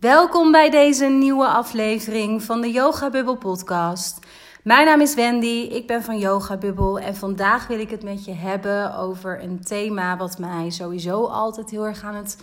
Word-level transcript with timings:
Welkom 0.00 0.52
bij 0.52 0.70
deze 0.70 1.04
nieuwe 1.04 1.46
aflevering 1.46 2.42
van 2.42 2.60
de 2.60 2.70
Yoga 2.70 3.10
Bubble 3.10 3.36
podcast. 3.36 4.26
Mijn 4.62 4.86
naam 4.86 5.00
is 5.00 5.14
Wendy, 5.14 5.68
ik 5.70 5.86
ben 5.86 6.02
van 6.02 6.18
Yoga 6.18 6.56
Bubble 6.56 7.00
en 7.00 7.16
vandaag 7.16 7.66
wil 7.66 7.78
ik 7.78 7.90
het 7.90 8.02
met 8.02 8.24
je 8.24 8.32
hebben 8.32 8.96
over 8.96 9.42
een 9.42 9.64
thema 9.64 10.16
wat 10.16 10.38
mij 10.38 10.70
sowieso 10.70 11.24
altijd 11.24 11.70
heel 11.70 11.86
erg 11.86 12.02
aan 12.02 12.14
het 12.14 12.38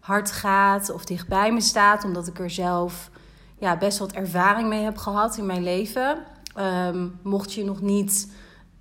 hart 0.00 0.30
gaat 0.30 0.90
of 0.90 1.04
dichtbij 1.04 1.52
me 1.52 1.60
staat, 1.60 2.04
omdat 2.04 2.26
ik 2.26 2.38
er 2.38 2.50
zelf 2.50 3.10
ja, 3.58 3.76
best 3.76 3.98
wat 3.98 4.12
ervaring 4.12 4.68
mee 4.68 4.84
heb 4.84 4.96
gehad 4.96 5.36
in 5.36 5.46
mijn 5.46 5.62
leven. 5.62 6.18
Ehm, 6.54 7.08
mocht 7.22 7.52
je 7.52 7.64
nog 7.64 7.80
niet 7.80 8.32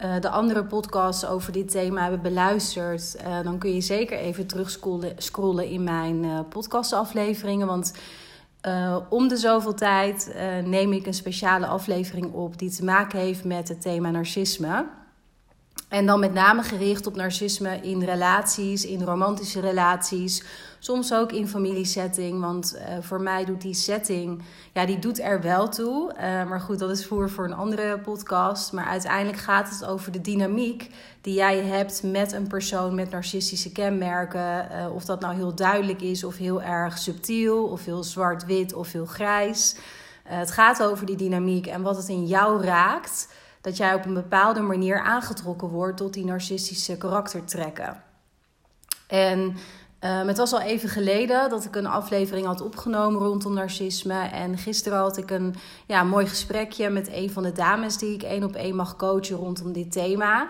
uh, 0.03 0.19
de 0.19 0.29
andere 0.29 0.65
podcasts 0.65 1.25
over 1.25 1.51
dit 1.51 1.71
thema 1.71 2.01
hebben 2.01 2.21
beluisterd, 2.21 3.15
uh, 3.25 3.43
dan 3.43 3.57
kun 3.57 3.73
je 3.73 3.81
zeker 3.81 4.17
even 4.17 4.47
terugscrollen 4.47 5.67
in 5.67 5.83
mijn 5.83 6.23
uh, 6.23 6.39
podcastafleveringen. 6.49 7.67
Want 7.67 7.93
om 9.09 9.27
de 9.27 9.37
zoveel 9.37 9.73
tijd 9.73 10.35
neem 10.65 10.93
ik 10.93 11.05
een 11.05 11.13
speciale 11.13 11.67
aflevering 11.67 12.33
op 12.33 12.57
die 12.57 12.69
te 12.69 12.83
maken 12.83 13.19
heeft 13.19 13.43
met 13.43 13.67
het 13.67 13.81
thema 13.81 14.09
narcisme. 14.09 14.85
En 15.93 16.05
dan 16.05 16.19
met 16.19 16.33
name 16.33 16.63
gericht 16.63 17.07
op 17.07 17.15
narcisme 17.15 17.79
in 17.81 18.03
relaties, 18.03 18.85
in 18.85 19.03
romantische 19.03 19.59
relaties, 19.59 20.43
soms 20.79 21.13
ook 21.13 21.31
in 21.31 21.47
familiesetting. 21.47 22.39
Want 22.39 22.75
uh, 22.75 22.81
voor 23.01 23.21
mij 23.21 23.45
doet 23.45 23.61
die 23.61 23.73
setting, 23.73 24.41
ja, 24.71 24.85
die 24.85 24.99
doet 24.99 25.19
er 25.19 25.41
wel 25.41 25.69
toe. 25.69 26.13
Uh, 26.13 26.21
maar 26.21 26.59
goed, 26.59 26.79
dat 26.79 26.89
is 26.89 27.05
voer 27.05 27.29
voor 27.29 27.45
een 27.45 27.53
andere 27.53 27.99
podcast. 27.99 28.71
Maar 28.71 28.85
uiteindelijk 28.85 29.37
gaat 29.37 29.69
het 29.69 29.85
over 29.85 30.11
de 30.11 30.21
dynamiek 30.21 30.89
die 31.21 31.33
jij 31.33 31.57
hebt 31.57 32.03
met 32.03 32.31
een 32.31 32.47
persoon 32.47 32.95
met 32.95 33.09
narcistische 33.09 33.71
kenmerken. 33.71 34.67
Uh, 34.71 34.95
of 34.95 35.05
dat 35.05 35.19
nou 35.19 35.35
heel 35.35 35.55
duidelijk 35.55 36.01
is, 36.01 36.23
of 36.23 36.37
heel 36.37 36.61
erg 36.61 36.97
subtiel, 36.97 37.63
of 37.63 37.85
heel 37.85 38.03
zwart-wit, 38.03 38.73
of 38.73 38.91
heel 38.91 39.05
grijs. 39.05 39.75
het 40.23 40.51
gaat 40.51 40.83
over 40.83 41.05
die 41.05 41.15
dynamiek 41.17 41.67
en 41.67 41.81
wat 41.81 41.97
het 41.97 42.07
in 42.07 42.25
jou 42.25 42.63
raakt 42.63 43.27
dat 43.63 43.77
jij 43.77 43.93
op 43.93 44.05
een 44.05 44.13
bepaalde 44.13 44.61
manier 44.61 45.01
aangetrokken 45.01 45.67
wordt 45.67 45.97
tot 45.97 46.13
die 46.13 46.25
narcistische 46.25 46.97
karaktertrekken. 46.97 48.03
En 49.07 49.39
um, 49.39 50.27
het 50.27 50.37
was 50.37 50.53
al 50.53 50.61
even 50.61 50.89
geleden 50.89 51.49
dat 51.49 51.65
ik 51.65 51.75
een 51.75 51.85
aflevering 51.85 52.45
had 52.45 52.61
opgenomen 52.61 53.21
rondom 53.21 53.53
narcisme. 53.53 54.19
En 54.19 54.57
gisteren 54.57 54.97
had 54.97 55.17
ik 55.17 55.31
een 55.31 55.55
ja, 55.87 56.03
mooi 56.03 56.27
gesprekje 56.27 56.89
met 56.89 57.09
een 57.11 57.31
van 57.31 57.43
de 57.43 57.51
dames 57.51 57.97
die 57.97 58.13
ik 58.13 58.23
één 58.23 58.43
op 58.43 58.55
één 58.55 58.75
mag 58.75 58.95
coachen 58.95 59.35
rondom 59.35 59.73
dit 59.73 59.91
thema. 59.91 60.49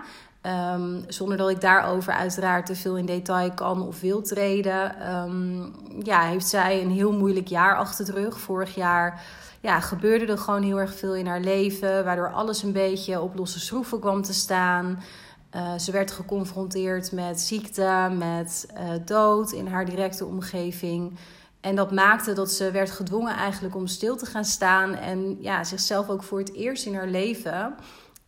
Um, 0.73 1.03
zonder 1.07 1.37
dat 1.37 1.49
ik 1.49 1.61
daarover 1.61 2.13
uiteraard 2.13 2.65
te 2.65 2.75
veel 2.75 2.97
in 2.97 3.05
detail 3.05 3.51
kan 3.51 3.87
of 3.87 4.01
wil 4.01 4.21
treden. 4.21 5.13
Um, 5.13 5.75
ja, 6.03 6.21
heeft 6.21 6.47
zij 6.47 6.81
een 6.81 6.91
heel 6.91 7.11
moeilijk 7.11 7.47
jaar 7.47 7.77
achter 7.77 8.05
de 8.05 8.11
rug. 8.11 8.39
Vorig 8.39 8.75
jaar 8.75 9.21
ja, 9.63 9.79
gebeurde 9.79 10.25
er 10.25 10.37
gewoon 10.37 10.63
heel 10.63 10.79
erg 10.79 10.95
veel 10.95 11.15
in 11.15 11.27
haar 11.27 11.39
leven, 11.39 12.03
waardoor 12.03 12.33
alles 12.33 12.63
een 12.63 12.71
beetje 12.71 13.21
op 13.21 13.35
losse 13.35 13.59
schroeven 13.59 13.99
kwam 13.99 14.21
te 14.21 14.33
staan. 14.33 15.03
Uh, 15.55 15.77
ze 15.77 15.91
werd 15.91 16.11
geconfronteerd 16.11 17.11
met 17.11 17.41
ziekte, 17.41 18.15
met 18.17 18.67
uh, 18.73 18.89
dood 19.05 19.51
in 19.51 19.67
haar 19.67 19.85
directe 19.85 20.25
omgeving. 20.25 21.17
En 21.61 21.75
dat 21.75 21.91
maakte 21.91 22.33
dat 22.33 22.51
ze 22.51 22.71
werd 22.71 22.91
gedwongen 22.91 23.35
eigenlijk 23.35 23.75
om 23.75 23.87
stil 23.87 24.15
te 24.15 24.25
gaan 24.25 24.45
staan 24.45 24.95
en 24.95 25.37
ja, 25.41 25.63
zichzelf 25.63 26.09
ook 26.09 26.23
voor 26.23 26.39
het 26.39 26.53
eerst 26.53 26.85
in 26.85 26.95
haar 26.95 27.07
leven, 27.07 27.75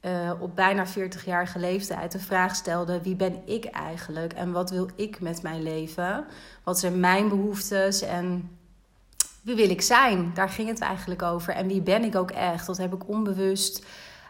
uh, 0.01 0.31
op 0.39 0.55
bijna 0.55 0.85
40-jarige 0.87 1.59
leeftijd, 1.59 2.11
de 2.11 2.19
vraag 2.19 2.55
stelde: 2.55 3.01
wie 3.01 3.15
ben 3.15 3.41
ik 3.45 3.65
eigenlijk 3.65 4.33
en 4.33 4.51
wat 4.51 4.69
wil 4.69 4.89
ik 4.95 5.19
met 5.19 5.41
mijn 5.41 5.63
leven? 5.63 6.25
Wat 6.63 6.79
zijn 6.79 6.99
mijn 6.99 7.29
behoeftes 7.29 8.01
en 8.01 8.49
wie 9.45 9.55
wil 9.55 9.69
ik 9.69 9.81
zijn? 9.81 10.31
Daar 10.33 10.49
ging 10.49 10.67
het 10.67 10.79
eigenlijk 10.79 11.21
over. 11.21 11.53
En 11.53 11.67
wie 11.67 11.81
ben 11.81 12.03
ik 12.03 12.15
ook 12.15 12.31
echt? 12.31 12.65
Dat 12.65 12.77
heb 12.77 12.93
ik 12.93 13.07
onbewust 13.07 13.85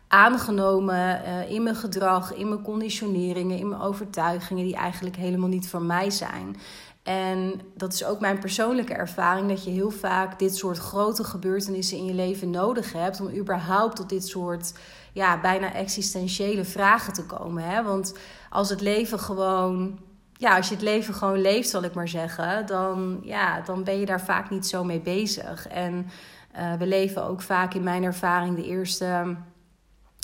aangenomen 0.07 1.21
uh, 1.25 1.51
in 1.51 1.63
mijn 1.63 1.75
gedrag, 1.75 2.33
in 2.33 2.49
mijn 2.49 2.61
conditioneringen, 2.61 3.57
in 3.57 3.69
mijn 3.69 3.81
overtuigingen, 3.81 4.63
die 4.63 4.75
eigenlijk 4.75 5.15
helemaal 5.15 5.49
niet 5.49 5.69
voor 5.69 5.81
mij 5.81 6.09
zijn. 6.09 6.55
En 7.03 7.61
dat 7.75 7.93
is 7.93 8.05
ook 8.05 8.19
mijn 8.19 8.39
persoonlijke 8.39 8.93
ervaring, 8.93 9.49
dat 9.49 9.63
je 9.63 9.69
heel 9.69 9.91
vaak 9.91 10.39
dit 10.39 10.55
soort 10.55 10.77
grote 10.77 11.23
gebeurtenissen 11.23 11.97
in 11.97 12.05
je 12.05 12.13
leven 12.13 12.49
nodig 12.49 12.93
hebt 12.93 13.21
om 13.21 13.35
überhaupt 13.35 13.95
tot 13.95 14.09
dit 14.09 14.27
soort 14.27 14.73
ja, 15.13 15.41
bijna 15.41 15.73
existentiële 15.73 16.65
vragen 16.65 17.13
te 17.13 17.25
komen. 17.25 17.63
Hè? 17.63 17.83
Want 17.83 18.15
als 18.49 18.69
het 18.69 18.81
leven 18.81 19.19
gewoon 19.19 19.99
ja, 20.37 20.55
als 20.55 20.67
je 20.67 20.73
het 20.73 20.83
leven 20.83 21.13
gewoon 21.13 21.41
leeft, 21.41 21.69
zal 21.69 21.83
ik 21.83 21.93
maar 21.93 22.07
zeggen, 22.07 22.65
dan, 22.65 23.19
ja, 23.21 23.61
dan 23.61 23.83
ben 23.83 23.99
je 23.99 24.05
daar 24.05 24.21
vaak 24.21 24.49
niet 24.49 24.67
zo 24.67 24.83
mee 24.83 24.99
bezig. 24.99 25.67
En 25.67 26.09
uh, 26.57 26.73
we 26.73 26.87
leven 26.87 27.23
ook 27.23 27.41
vaak 27.41 27.73
in 27.73 27.83
mijn 27.83 28.03
ervaring 28.03 28.55
de 28.55 28.65
eerste, 28.65 29.35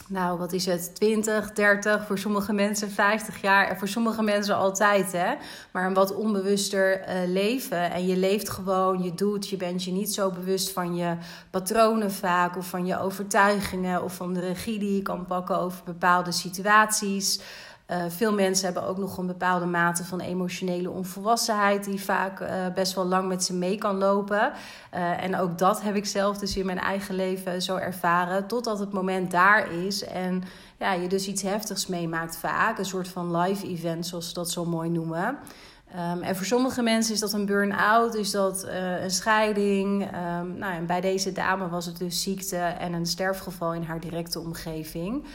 nou 0.08 0.38
wat 0.38 0.54
is 0.54 0.66
het, 0.66 0.96
20, 0.96 1.52
30, 1.52 2.06
voor 2.06 2.18
sommige 2.18 2.54
mensen 2.54 2.92
50 2.92 3.42
jaar 3.42 3.68
en 3.68 3.78
voor 3.78 3.88
sommige 3.88 4.24
mensen 4.24 4.56
altijd, 4.56 5.12
hè. 5.12 5.34
Maar 5.72 5.86
een 5.86 5.94
wat 5.94 6.16
onbewuster 6.16 7.00
uh, 7.00 7.16
leven. 7.28 7.92
En 7.92 8.08
je 8.08 8.18
leeft 8.18 8.50
gewoon, 8.50 9.04
je 9.04 9.14
doet, 9.14 9.50
je 9.50 9.58
bent 9.58 9.84
je 9.84 9.92
niet 9.92 10.14
zo 10.14 10.32
bewust 10.32 10.72
van 10.72 10.96
je 10.96 11.16
patronen 11.50 12.12
vaak, 12.12 12.58
of 12.58 12.68
van 12.68 12.86
je 12.86 13.00
overtuigingen, 13.00 14.04
of 14.04 14.16
van 14.16 14.34
de 14.34 14.40
regie 14.40 14.80
die 14.80 14.96
je 14.96 15.02
kan 15.02 15.26
pakken 15.26 15.60
over 15.60 15.84
bepaalde 15.86 16.32
situaties. 16.32 17.40
Uh, 17.92 18.04
veel 18.08 18.34
mensen 18.34 18.66
hebben 18.66 18.84
ook 18.84 18.98
nog 18.98 19.18
een 19.18 19.28
bepaalde 19.28 19.66
mate 19.66 20.06
van 20.06 20.20
emotionele 20.20 20.90
onvolwassenheid, 20.90 21.84
die 21.84 22.02
vaak 22.02 22.40
uh, 22.40 22.48
best 22.76 22.94
wel 22.94 23.06
lang 23.06 23.28
met 23.28 23.44
ze 23.44 23.54
mee 23.54 23.78
kan 23.78 23.98
lopen. 23.98 24.52
Uh, 24.94 25.24
en 25.24 25.38
ook 25.38 25.58
dat 25.58 25.82
heb 25.82 25.96
ik 25.96 26.06
zelf 26.06 26.38
dus 26.38 26.58
in 26.58 26.66
mijn 26.66 26.80
eigen 26.80 27.16
leven 27.16 27.62
zo 27.62 27.76
ervaren, 27.76 28.48
totdat 28.48 28.80
het 28.80 28.92
moment 28.92 29.32
daar 29.32 29.72
is 29.72 30.04
en 30.04 30.44
ja, 30.78 30.94
je 30.94 31.08
dus 31.08 31.28
iets 31.28 31.42
heftigs 31.42 31.88
meemaakt 31.88 32.38
vaak. 32.38 32.78
Een 32.78 32.86
soort 32.86 33.08
van 33.08 33.38
live 33.38 33.68
event, 33.68 34.08
zoals 34.08 34.28
ze 34.28 34.34
dat 34.34 34.52
zo 34.52 34.66
mooi 34.66 34.90
noemen. 34.90 35.38
Um, 36.14 36.22
en 36.22 36.36
voor 36.36 36.46
sommige 36.46 36.82
mensen 36.82 37.14
is 37.14 37.20
dat 37.20 37.34
een 37.34 37.46
burn-out, 37.46 38.16
is 38.16 38.32
dat 38.32 38.68
een 39.02 39.12
scheiding. 39.12 40.04
Um, 40.04 40.58
nou, 40.58 40.74
en 40.74 40.86
bij 40.86 41.02
deze 41.02 41.32
dame 41.32 41.70
was 41.70 41.86
het 41.86 41.98
dus 41.98 42.22
ziekte 42.22 42.58
en 42.58 42.94
een 42.94 43.06
sterfgeval 43.06 43.74
in 43.74 43.84
haar 43.84 44.00
directe 44.00 44.40
omgeving. 44.40 45.26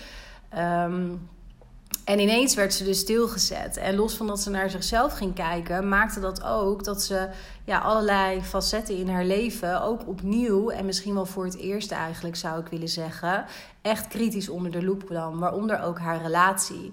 Um, 0.59 1.29
en 2.07 2.19
ineens 2.19 2.55
werd 2.55 2.75
ze 2.75 2.85
dus 2.85 2.99
stilgezet. 2.99 3.77
En 3.77 3.95
los 3.95 4.15
van 4.15 4.27
dat 4.27 4.41
ze 4.41 4.51
naar 4.51 4.71
zichzelf 4.71 5.13
ging 5.13 5.35
kijken, 5.35 5.89
maakte 5.89 6.21
dat 6.21 6.43
ook 6.43 6.85
dat 6.85 7.03
ze 7.03 7.29
ja, 7.65 7.79
allerlei 7.79 8.43
facetten 8.43 8.97
in 8.97 9.09
haar 9.09 9.25
leven 9.25 9.83
ook 9.83 10.09
opnieuw, 10.09 10.71
en 10.71 10.87
misschien 10.87 11.15
wel 11.15 11.27
voor 11.27 11.45
het 11.45 11.57
eerst 11.57 11.91
eigenlijk 11.91 12.37
zou 12.37 12.61
ik 12.61 12.67
willen 12.67 12.89
zeggen, 12.89 13.45
echt 13.83 14.09
kritisch 14.09 14.49
onder 14.49 14.71
de 14.71 14.85
loep 14.85 15.07
kwam. 15.07 15.39
Waaronder 15.39 15.83
ook 15.83 15.99
haar 15.99 16.23
relatie. 16.23 16.93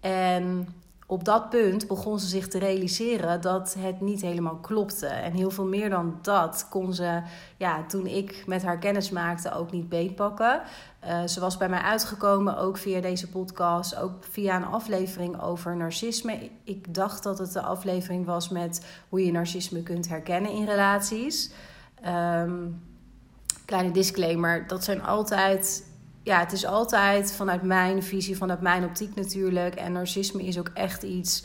En 0.00 0.68
op 1.14 1.24
dat 1.24 1.50
punt 1.50 1.86
begon 1.86 2.18
ze 2.20 2.26
zich 2.26 2.48
te 2.48 2.58
realiseren 2.58 3.40
dat 3.40 3.76
het 3.78 4.00
niet 4.00 4.20
helemaal 4.20 4.56
klopte. 4.56 5.06
En 5.06 5.32
heel 5.32 5.50
veel 5.50 5.66
meer 5.66 5.90
dan 5.90 6.18
dat 6.22 6.66
kon 6.70 6.94
ze, 6.94 7.22
ja, 7.56 7.84
toen 7.86 8.06
ik 8.06 8.42
met 8.46 8.62
haar 8.62 8.78
kennis 8.78 9.10
maakte, 9.10 9.52
ook 9.52 9.70
niet 9.70 9.88
beetpakken. 9.88 10.62
Uh, 11.04 11.24
ze 11.24 11.40
was 11.40 11.56
bij 11.56 11.68
mij 11.68 11.80
uitgekomen, 11.80 12.58
ook 12.58 12.76
via 12.76 13.00
deze 13.00 13.28
podcast, 13.28 13.96
ook 13.96 14.12
via 14.30 14.56
een 14.56 14.64
aflevering 14.64 15.42
over 15.42 15.76
narcisme. 15.76 16.50
Ik 16.64 16.94
dacht 16.94 17.22
dat 17.22 17.38
het 17.38 17.52
de 17.52 17.62
aflevering 17.62 18.26
was 18.26 18.48
met 18.48 18.86
hoe 19.08 19.24
je 19.24 19.32
narcisme 19.32 19.82
kunt 19.82 20.08
herkennen 20.08 20.50
in 20.50 20.64
relaties. 20.64 21.50
Um, 22.06 22.82
kleine 23.64 23.90
disclaimer, 23.90 24.66
dat 24.66 24.84
zijn 24.84 25.02
altijd 25.02 25.84
ja, 26.24 26.38
het 26.38 26.52
is 26.52 26.66
altijd 26.66 27.32
vanuit 27.32 27.62
mijn 27.62 28.02
visie, 28.02 28.36
vanuit 28.36 28.60
mijn 28.60 28.84
optiek 28.84 29.14
natuurlijk. 29.14 29.74
En 29.74 29.92
narcisme 29.92 30.42
is 30.42 30.58
ook 30.58 30.70
echt 30.74 31.02
iets 31.02 31.44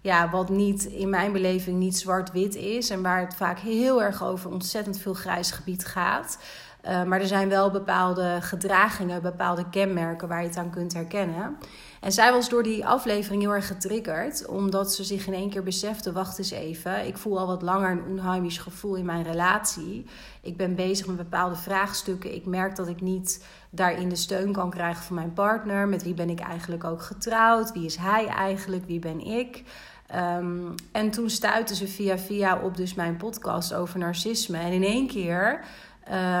ja, 0.00 0.30
wat 0.30 0.48
niet 0.48 0.84
in 0.84 1.10
mijn 1.10 1.32
beleving 1.32 1.78
niet 1.78 1.96
zwart-wit 1.96 2.54
is. 2.54 2.90
En 2.90 3.02
waar 3.02 3.20
het 3.20 3.34
vaak 3.34 3.58
heel 3.58 4.02
erg 4.02 4.24
over 4.24 4.50
ontzettend 4.50 4.98
veel 4.98 5.14
grijs 5.14 5.50
gebied 5.50 5.86
gaat. 5.86 6.38
Uh, 6.84 7.02
maar 7.02 7.20
er 7.20 7.26
zijn 7.26 7.48
wel 7.48 7.70
bepaalde 7.70 8.38
gedragingen, 8.40 9.22
bepaalde 9.22 9.64
kenmerken 9.70 10.28
waar 10.28 10.42
je 10.42 10.48
het 10.48 10.56
aan 10.56 10.70
kunt 10.70 10.92
herkennen. 10.92 11.56
En 12.00 12.12
zij 12.12 12.32
was 12.32 12.48
door 12.48 12.62
die 12.62 12.86
aflevering 12.86 13.42
heel 13.42 13.54
erg 13.54 13.66
getriggerd, 13.66 14.46
omdat 14.46 14.94
ze 14.94 15.04
zich 15.04 15.26
in 15.26 15.34
één 15.34 15.50
keer 15.50 15.62
besefte: 15.62 16.12
wacht 16.12 16.38
eens 16.38 16.50
even, 16.50 17.06
ik 17.06 17.16
voel 17.16 17.38
al 17.38 17.46
wat 17.46 17.62
langer 17.62 17.90
een 17.90 18.04
onheimisch 18.04 18.58
gevoel 18.58 18.94
in 18.94 19.04
mijn 19.04 19.22
relatie. 19.22 20.06
Ik 20.40 20.56
ben 20.56 20.74
bezig 20.74 21.06
met 21.06 21.16
bepaalde 21.16 21.56
vraagstukken. 21.56 22.34
Ik 22.34 22.46
merk 22.46 22.76
dat 22.76 22.88
ik 22.88 23.00
niet 23.00 23.44
daarin 23.70 24.08
de 24.08 24.16
steun 24.16 24.52
kan 24.52 24.70
krijgen 24.70 25.04
van 25.04 25.16
mijn 25.16 25.32
partner. 25.32 25.88
Met 25.88 26.02
wie 26.02 26.14
ben 26.14 26.30
ik 26.30 26.40
eigenlijk 26.40 26.84
ook 26.84 27.02
getrouwd? 27.02 27.72
Wie 27.72 27.84
is 27.84 27.96
hij 27.96 28.26
eigenlijk? 28.26 28.86
Wie 28.86 28.98
ben 28.98 29.20
ik? 29.20 29.62
Um, 30.14 30.74
en 30.92 31.10
toen 31.10 31.30
stuitte 31.30 31.74
ze 31.74 31.88
via 31.88 32.18
via 32.18 32.60
op 32.62 32.76
dus 32.76 32.94
mijn 32.94 33.16
podcast 33.16 33.74
over 33.74 33.98
narcisme. 33.98 34.58
En 34.58 34.72
in 34.72 34.84
één 34.84 35.06
keer 35.06 35.64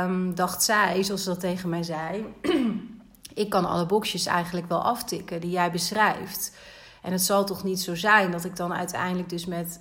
um, 0.02 0.34
dacht 0.34 0.62
zij, 0.62 1.02
zoals 1.02 1.22
ze 1.22 1.28
dat 1.28 1.40
tegen 1.40 1.68
mij 1.68 1.82
zei 1.82 2.24
ik 3.34 3.50
kan 3.50 3.64
alle 3.64 3.86
boxjes 3.86 4.26
eigenlijk 4.26 4.68
wel 4.68 4.82
aftikken 4.82 5.40
die 5.40 5.50
jij 5.50 5.70
beschrijft. 5.70 6.56
En 7.02 7.12
het 7.12 7.22
zal 7.22 7.44
toch 7.44 7.64
niet 7.64 7.80
zo 7.80 7.94
zijn 7.94 8.30
dat 8.30 8.44
ik 8.44 8.56
dan 8.56 8.74
uiteindelijk 8.74 9.28
dus 9.28 9.46
met 9.46 9.80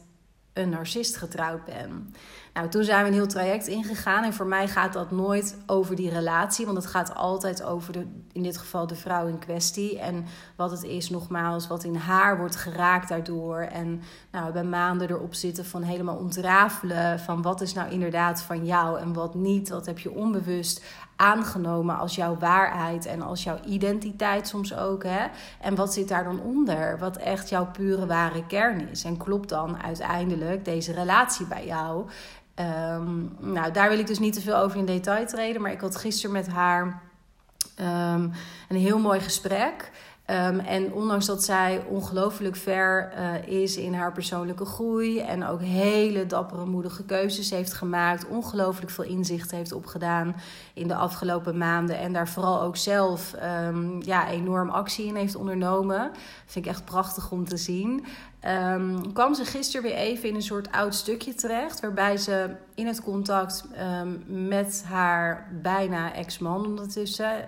een 0.53 0.69
narcist 0.69 1.17
getrouwd 1.17 1.65
ben. 1.65 2.13
Nou, 2.53 2.69
toen 2.69 2.83
zijn 2.83 3.01
we 3.03 3.07
een 3.07 3.15
heel 3.15 3.27
traject 3.27 3.67
ingegaan. 3.67 4.23
En 4.23 4.33
voor 4.33 4.45
mij 4.45 4.67
gaat 4.67 4.93
dat 4.93 5.11
nooit 5.11 5.57
over 5.65 5.95
die 5.95 6.09
relatie. 6.09 6.65
Want 6.65 6.77
het 6.77 6.87
gaat 6.87 7.15
altijd 7.15 7.63
over, 7.63 7.93
de, 7.93 8.05
in 8.31 8.43
dit 8.43 8.57
geval, 8.57 8.87
de 8.87 8.95
vrouw 8.95 9.27
in 9.27 9.39
kwestie. 9.39 9.99
En 9.99 10.25
wat 10.55 10.71
het 10.71 10.83
is, 10.83 11.09
nogmaals, 11.09 11.67
wat 11.67 11.83
in 11.83 11.95
haar 11.95 12.37
wordt 12.37 12.55
geraakt 12.55 13.09
daardoor. 13.09 13.59
En 13.59 13.87
nou, 14.31 14.45
we 14.45 14.51
hebben 14.53 14.69
maanden 14.69 15.09
erop 15.09 15.33
zitten 15.33 15.65
van 15.65 15.81
helemaal 15.81 16.17
ontrafelen. 16.17 17.19
Van 17.19 17.41
wat 17.41 17.61
is 17.61 17.73
nou 17.73 17.91
inderdaad 17.91 18.41
van 18.41 18.65
jou 18.65 18.99
en 18.99 19.13
wat 19.13 19.35
niet. 19.35 19.69
Wat 19.69 19.85
heb 19.85 19.99
je 19.99 20.11
onbewust 20.11 20.83
aangenomen 21.19 21.97
als 21.97 22.15
jouw 22.15 22.37
waarheid 22.37 23.05
en 23.05 23.21
als 23.21 23.43
jouw 23.43 23.59
identiteit 23.65 24.47
soms 24.47 24.75
ook. 24.75 25.03
Hè? 25.03 25.25
En 25.61 25.75
wat 25.75 25.93
zit 25.93 26.07
daar 26.07 26.23
dan 26.23 26.41
onder? 26.41 26.99
Wat 26.99 27.17
echt 27.17 27.49
jouw 27.49 27.65
pure 27.71 28.05
ware 28.05 28.45
kern 28.45 28.89
is. 28.89 29.03
En 29.03 29.17
klopt 29.17 29.49
dan 29.49 29.81
uiteindelijk 29.83 30.65
deze 30.65 30.93
relatie 30.93 31.45
bij 31.45 31.65
jou? 31.65 32.05
Ehm, 32.55 33.11
nou, 33.39 33.71
daar 33.71 33.89
wil 33.89 33.99
ik 33.99 34.07
dus 34.07 34.19
niet 34.19 34.33
te 34.33 34.41
veel 34.41 34.57
over 34.57 34.77
in 34.77 34.85
detail 34.85 35.25
treden. 35.25 35.61
Maar 35.61 35.71
ik 35.71 35.81
had 35.81 35.95
gisteren 35.95 36.31
met 36.31 36.47
haar 36.47 37.01
ehm, 37.75 38.29
een 38.69 38.77
heel 38.77 38.99
mooi 38.99 39.19
gesprek. 39.19 39.91
Ehm, 40.29 40.59
en 40.59 40.93
ondanks 40.93 41.25
dat 41.25 41.43
zij 41.43 41.83
ongelooflijk 41.87 42.55
ver 42.55 43.13
uh, 43.17 43.47
is 43.47 43.77
in 43.77 43.93
haar 43.93 44.11
persoonlijke 44.11 44.65
groei 44.65 45.19
en 45.19 45.45
ook 45.45 45.61
hele 45.61 46.25
dappere, 46.25 46.65
moedige 46.65 47.03
keuzes 47.03 47.49
heeft 47.49 47.73
gemaakt, 47.73 48.27
ongelooflijk 48.27 48.91
veel 48.91 49.03
inzicht 49.03 49.51
heeft 49.51 49.71
opgedaan 49.71 50.35
in 50.73 50.87
de 50.87 50.95
afgelopen 50.95 51.57
maanden 51.57 51.97
en 51.97 52.13
daar 52.13 52.27
vooral 52.27 52.61
ook 52.61 52.77
zelf 52.77 53.35
um, 53.67 54.01
ja, 54.01 54.29
enorm 54.29 54.69
actie 54.69 55.05
in 55.05 55.15
heeft 55.15 55.35
ondernomen, 55.35 56.11
vind 56.45 56.65
ik 56.65 56.71
echt 56.71 56.85
prachtig 56.85 57.31
om 57.31 57.47
te 57.47 57.57
zien. 57.57 58.05
Um, 58.73 59.13
kwam 59.13 59.33
ze 59.33 59.45
gisteren 59.45 59.81
weer 59.81 59.97
even 59.97 60.29
in 60.29 60.35
een 60.35 60.41
soort 60.41 60.71
oud 60.71 60.95
stukje 60.95 61.33
terecht, 61.33 61.79
waarbij 61.79 62.17
ze 62.17 62.55
in 62.75 62.87
het 62.87 63.03
contact 63.03 63.63
met 64.27 64.83
haar 64.87 65.47
bijna 65.61 66.13
ex-man 66.13 66.65
ondertussen 66.65 67.47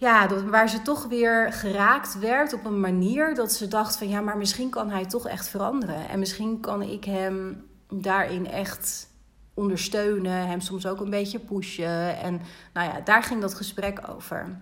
ja, 0.00 0.28
waar 0.44 0.68
ze 0.68 0.82
toch 0.82 1.06
weer 1.06 1.52
geraakt 1.52 2.18
werd 2.18 2.52
op 2.52 2.64
een 2.64 2.80
manier 2.80 3.34
dat 3.34 3.52
ze 3.52 3.68
dacht 3.68 3.96
van 3.96 4.08
ja, 4.08 4.20
maar 4.20 4.36
misschien 4.36 4.70
kan 4.70 4.90
hij 4.90 5.06
toch 5.06 5.26
echt 5.26 5.48
veranderen. 5.48 6.08
En 6.08 6.18
misschien 6.18 6.60
kan 6.60 6.82
ik 6.82 7.04
hem 7.04 7.66
daarin 7.88 8.46
echt 8.46 9.08
ondersteunen, 9.54 10.46
hem 10.46 10.60
soms 10.60 10.86
ook 10.86 11.00
een 11.00 11.10
beetje 11.10 11.38
pushen. 11.38 12.18
En 12.18 12.40
nou 12.72 12.88
ja, 12.92 13.00
daar 13.00 13.22
ging 13.22 13.40
dat 13.40 13.54
gesprek 13.54 14.00
over. 14.08 14.56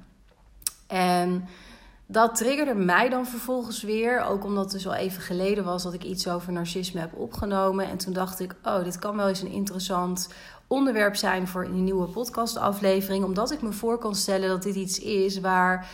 En 0.86 1.48
dat 2.06 2.36
triggerde 2.36 2.74
mij 2.74 3.08
dan 3.08 3.26
vervolgens 3.26 3.82
weer. 3.82 4.20
Ook 4.20 4.44
omdat 4.44 4.64
het 4.64 4.72
dus 4.72 4.86
al 4.86 4.94
even 4.94 5.22
geleden 5.22 5.64
was 5.64 5.82
dat 5.82 5.94
ik 5.94 6.04
iets 6.04 6.28
over 6.28 6.52
narcisme 6.52 7.00
heb 7.00 7.14
opgenomen. 7.14 7.86
En 7.86 7.96
toen 7.96 8.12
dacht 8.12 8.40
ik, 8.40 8.54
oh, 8.62 8.84
dit 8.84 8.98
kan 8.98 9.16
wel 9.16 9.28
eens 9.28 9.42
een 9.42 9.52
interessant 9.52 10.28
onderwerp 10.68 11.16
zijn 11.16 11.48
voor 11.48 11.64
een 11.64 11.84
nieuwe 11.84 12.06
podcastaflevering. 12.06 13.24
Omdat 13.24 13.50
ik 13.50 13.62
me 13.62 13.72
voor 13.72 13.98
kan 13.98 14.14
stellen 14.14 14.48
dat 14.48 14.62
dit 14.62 14.74
iets 14.74 14.98
is 14.98 15.40
waar 15.40 15.88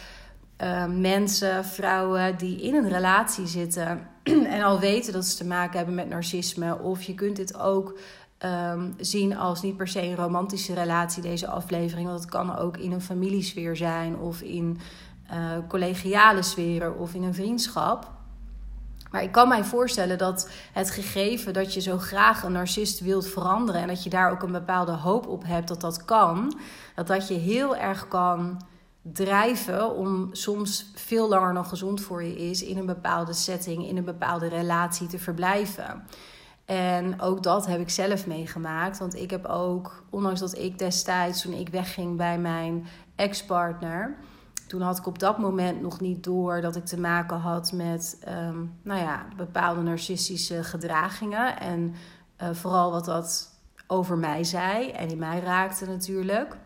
uh, 0.62 0.84
mensen, 0.86 1.64
vrouwen 1.64 2.38
die 2.38 2.60
in 2.60 2.74
een 2.74 2.88
relatie 2.88 3.46
zitten 3.46 4.08
en 4.56 4.62
al 4.62 4.80
weten 4.80 5.12
dat 5.12 5.24
ze 5.24 5.36
te 5.36 5.46
maken 5.46 5.76
hebben 5.76 5.94
met 5.94 6.08
narcisme. 6.08 6.78
Of 6.78 7.02
je 7.02 7.14
kunt 7.14 7.36
dit 7.36 7.58
ook 7.58 7.98
um, 8.44 8.94
zien 8.98 9.36
als 9.36 9.62
niet 9.62 9.76
per 9.76 9.88
se 9.88 10.02
een 10.02 10.16
romantische 10.16 10.74
relatie, 10.74 11.22
deze 11.22 11.48
aflevering. 11.48 12.08
Want 12.08 12.20
het 12.20 12.30
kan 12.30 12.56
ook 12.58 12.76
in 12.76 12.92
een 12.92 13.00
familiesfeer 13.00 13.76
zijn 13.76 14.18
of 14.18 14.40
in 14.40 14.78
uh, 15.32 15.68
collegiale 15.68 16.42
sferen 16.42 16.98
of 16.98 17.14
in 17.14 17.22
een 17.22 17.34
vriendschap. 17.34 18.12
Maar 19.14 19.22
ik 19.22 19.32
kan 19.32 19.48
mij 19.48 19.64
voorstellen 19.64 20.18
dat 20.18 20.50
het 20.72 20.90
gegeven 20.90 21.52
dat 21.52 21.74
je 21.74 21.80
zo 21.80 21.98
graag 21.98 22.42
een 22.42 22.52
narcist 22.52 23.00
wilt 23.00 23.26
veranderen 23.26 23.80
en 23.80 23.88
dat 23.88 24.02
je 24.04 24.10
daar 24.10 24.30
ook 24.30 24.42
een 24.42 24.52
bepaalde 24.52 24.92
hoop 24.92 25.26
op 25.26 25.44
hebt 25.46 25.68
dat 25.68 25.80
dat 25.80 26.04
kan, 26.04 26.58
dat 26.94 27.06
dat 27.06 27.28
je 27.28 27.34
heel 27.34 27.76
erg 27.76 28.08
kan 28.08 28.62
drijven 29.02 29.94
om 29.94 30.28
soms 30.32 30.90
veel 30.94 31.28
langer 31.28 31.54
dan 31.54 31.64
gezond 31.64 32.00
voor 32.00 32.22
je 32.22 32.36
is 32.36 32.62
in 32.62 32.78
een 32.78 32.86
bepaalde 32.86 33.32
setting, 33.32 33.88
in 33.88 33.96
een 33.96 34.04
bepaalde 34.04 34.48
relatie 34.48 35.06
te 35.06 35.18
verblijven. 35.18 36.06
En 36.64 37.20
ook 37.20 37.42
dat 37.42 37.66
heb 37.66 37.80
ik 37.80 37.90
zelf 37.90 38.26
meegemaakt. 38.26 38.98
Want 38.98 39.14
ik 39.14 39.30
heb 39.30 39.46
ook, 39.46 40.04
ondanks 40.10 40.40
dat 40.40 40.58
ik 40.58 40.78
destijds, 40.78 41.42
toen 41.42 41.52
ik 41.52 41.68
wegging 41.68 42.16
bij 42.16 42.38
mijn 42.38 42.86
ex-partner, 43.16 44.16
toen 44.74 44.82
had 44.82 44.98
ik 44.98 45.06
op 45.06 45.18
dat 45.18 45.38
moment 45.38 45.80
nog 45.80 46.00
niet 46.00 46.24
door 46.24 46.60
dat 46.60 46.76
ik 46.76 46.84
te 46.84 47.00
maken 47.00 47.36
had 47.36 47.72
met 47.72 48.18
um, 48.28 48.78
nou 48.82 49.00
ja, 49.00 49.26
bepaalde 49.36 49.80
narcistische 49.80 50.64
gedragingen. 50.64 51.60
En 51.60 51.94
uh, 52.42 52.48
vooral 52.52 52.90
wat 52.90 53.04
dat 53.04 53.50
over 53.86 54.18
mij 54.18 54.44
zei 54.44 54.90
en 54.90 55.08
in 55.08 55.18
mij 55.18 55.40
raakte 55.40 55.86
natuurlijk. 55.86 56.56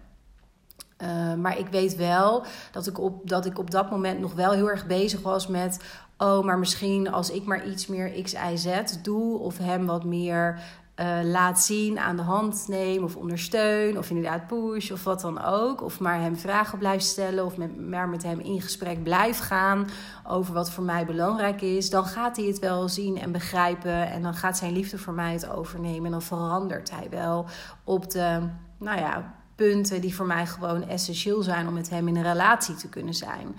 Uh, 1.02 1.34
maar 1.34 1.58
ik 1.58 1.68
weet 1.68 1.96
wel 1.96 2.44
dat 2.72 2.86
ik, 2.86 2.98
op, 2.98 3.28
dat 3.28 3.46
ik 3.46 3.58
op 3.58 3.70
dat 3.70 3.90
moment 3.90 4.20
nog 4.20 4.34
wel 4.34 4.52
heel 4.52 4.70
erg 4.70 4.86
bezig 4.86 5.20
was 5.20 5.46
met. 5.46 5.84
Oh, 6.18 6.44
maar 6.44 6.58
misschien 6.58 7.12
als 7.12 7.30
ik 7.30 7.44
maar 7.44 7.66
iets 7.66 7.86
meer 7.86 8.22
X, 8.22 8.32
Y, 8.32 8.56
Z 8.56 8.82
doe. 9.02 9.38
Of 9.38 9.58
hem 9.58 9.86
wat 9.86 10.04
meer 10.04 10.60
uh, 11.00 11.18
laat 11.22 11.60
zien, 11.60 11.98
aan 11.98 12.16
de 12.16 12.22
hand 12.22 12.64
neem 12.68 13.04
of 13.04 13.16
ondersteun 13.16 13.98
of 13.98 14.08
inderdaad 14.08 14.46
push 14.46 14.90
of 14.90 15.04
wat 15.04 15.20
dan 15.20 15.42
ook. 15.42 15.82
Of 15.82 16.00
maar 16.00 16.20
hem 16.20 16.36
vragen 16.36 16.78
blijft 16.78 17.04
stellen 17.04 17.44
of 17.44 17.56
met, 17.56 17.88
maar 17.88 18.08
met 18.08 18.22
hem 18.22 18.40
in 18.40 18.60
gesprek 18.60 19.02
blijft 19.02 19.40
gaan 19.40 19.86
over 20.26 20.54
wat 20.54 20.70
voor 20.70 20.84
mij 20.84 21.06
belangrijk 21.06 21.60
is. 21.60 21.90
Dan 21.90 22.04
gaat 22.04 22.36
hij 22.36 22.46
het 22.46 22.58
wel 22.58 22.88
zien 22.88 23.18
en 23.18 23.32
begrijpen 23.32 24.10
en 24.10 24.22
dan 24.22 24.34
gaat 24.34 24.56
zijn 24.56 24.72
liefde 24.72 24.98
voor 24.98 25.14
mij 25.14 25.32
het 25.32 25.50
overnemen. 25.50 26.04
En 26.04 26.10
dan 26.10 26.22
verandert 26.22 26.90
hij 26.90 27.06
wel 27.10 27.46
op 27.84 28.10
de, 28.10 28.48
nou 28.78 28.98
ja, 28.98 29.34
punten 29.54 30.00
die 30.00 30.14
voor 30.14 30.26
mij 30.26 30.46
gewoon 30.46 30.88
essentieel 30.88 31.42
zijn 31.42 31.68
om 31.68 31.74
met 31.74 31.90
hem 31.90 32.08
in 32.08 32.16
een 32.16 32.22
relatie 32.22 32.74
te 32.74 32.88
kunnen 32.88 33.14
zijn. 33.14 33.56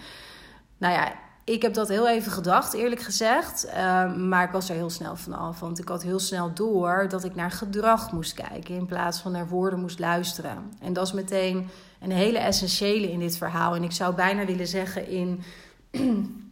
Nou 0.78 0.94
ja, 0.94 1.14
ik 1.50 1.62
heb 1.62 1.74
dat 1.74 1.88
heel 1.88 2.08
even 2.08 2.32
gedacht, 2.32 2.74
eerlijk 2.74 3.02
gezegd. 3.02 3.66
Ehm, 3.66 4.28
maar 4.28 4.44
ik 4.44 4.52
was 4.52 4.70
er 4.70 4.76
heel 4.76 4.90
snel 4.90 5.16
vanaf. 5.16 5.60
Want 5.60 5.80
ik 5.80 5.88
had 5.88 6.04
heel 6.04 6.20
snel 6.20 6.54
door 6.54 7.06
dat 7.10 7.24
ik 7.24 7.36
naar 7.36 7.52
gedrag 7.52 8.12
moest 8.12 8.34
kijken. 8.34 8.76
In 8.76 8.86
plaats 8.86 9.20
van 9.20 9.32
naar 9.32 9.48
woorden 9.48 9.80
moest 9.80 10.00
luisteren. 10.00 10.72
En 10.82 10.94
dat 10.94 11.08
is 11.08 11.14
meteen 11.14 11.70
een 12.02 12.12
hele 12.12 12.38
essentiële 12.38 13.12
in 13.12 13.20
dit 13.20 13.38
verhaal. 13.38 13.76
En 13.76 13.84
ik 13.84 13.92
zou 13.92 14.16
bijna 14.16 14.46
willen 14.46 14.68
zeggen 14.68 15.08
in. 15.08 15.42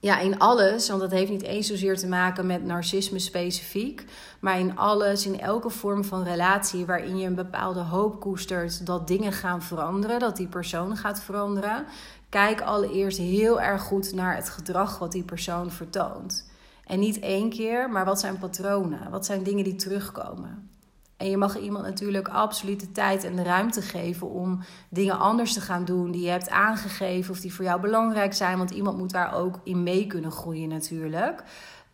ja, 0.00 0.18
in 0.18 0.38
alles, 0.38 0.88
want 0.88 1.00
dat 1.00 1.10
heeft 1.10 1.30
niet 1.30 1.42
eens 1.42 1.66
zozeer 1.66 1.96
te 1.96 2.08
maken 2.08 2.46
met 2.46 2.64
narcisme 2.64 3.18
specifiek, 3.18 4.04
maar 4.40 4.58
in 4.58 4.76
alles, 4.76 5.26
in 5.26 5.40
elke 5.40 5.70
vorm 5.70 6.04
van 6.04 6.22
relatie 6.22 6.86
waarin 6.86 7.18
je 7.18 7.26
een 7.26 7.34
bepaalde 7.34 7.80
hoop 7.80 8.20
koestert 8.20 8.86
dat 8.86 9.06
dingen 9.06 9.32
gaan 9.32 9.62
veranderen, 9.62 10.18
dat 10.18 10.36
die 10.36 10.46
persoon 10.46 10.96
gaat 10.96 11.20
veranderen, 11.20 11.84
Kijk 12.28 12.60
allereerst 12.60 13.18
heel 13.18 13.60
erg 13.60 13.82
goed 13.82 14.14
naar 14.14 14.36
het 14.36 14.48
gedrag 14.48 14.98
wat 14.98 15.12
die 15.12 15.24
persoon 15.24 15.70
vertoont. 15.70 16.50
En 16.84 16.98
niet 16.98 17.18
één 17.18 17.50
keer, 17.50 17.90
maar 17.90 18.04
wat 18.04 18.20
zijn 18.20 18.38
patronen? 18.38 19.10
Wat 19.10 19.26
zijn 19.26 19.42
dingen 19.42 19.64
die 19.64 19.76
terugkomen? 19.76 20.70
En 21.16 21.30
je 21.30 21.36
mag 21.36 21.58
iemand 21.58 21.84
natuurlijk 21.84 22.28
absoluut 22.28 22.80
de 22.80 22.92
tijd 22.92 23.24
en 23.24 23.36
de 23.36 23.42
ruimte 23.42 23.82
geven 23.82 24.30
om 24.30 24.60
dingen 24.88 25.18
anders 25.18 25.52
te 25.52 25.60
gaan 25.60 25.84
doen 25.84 26.10
die 26.10 26.22
je 26.22 26.30
hebt 26.30 26.50
aangegeven 26.50 27.30
of 27.30 27.40
die 27.40 27.54
voor 27.54 27.64
jou 27.64 27.80
belangrijk 27.80 28.34
zijn. 28.34 28.58
Want 28.58 28.70
iemand 28.70 28.98
moet 28.98 29.10
daar 29.10 29.34
ook 29.34 29.60
in 29.64 29.82
mee 29.82 30.06
kunnen 30.06 30.30
groeien 30.30 30.68
natuurlijk. 30.68 31.42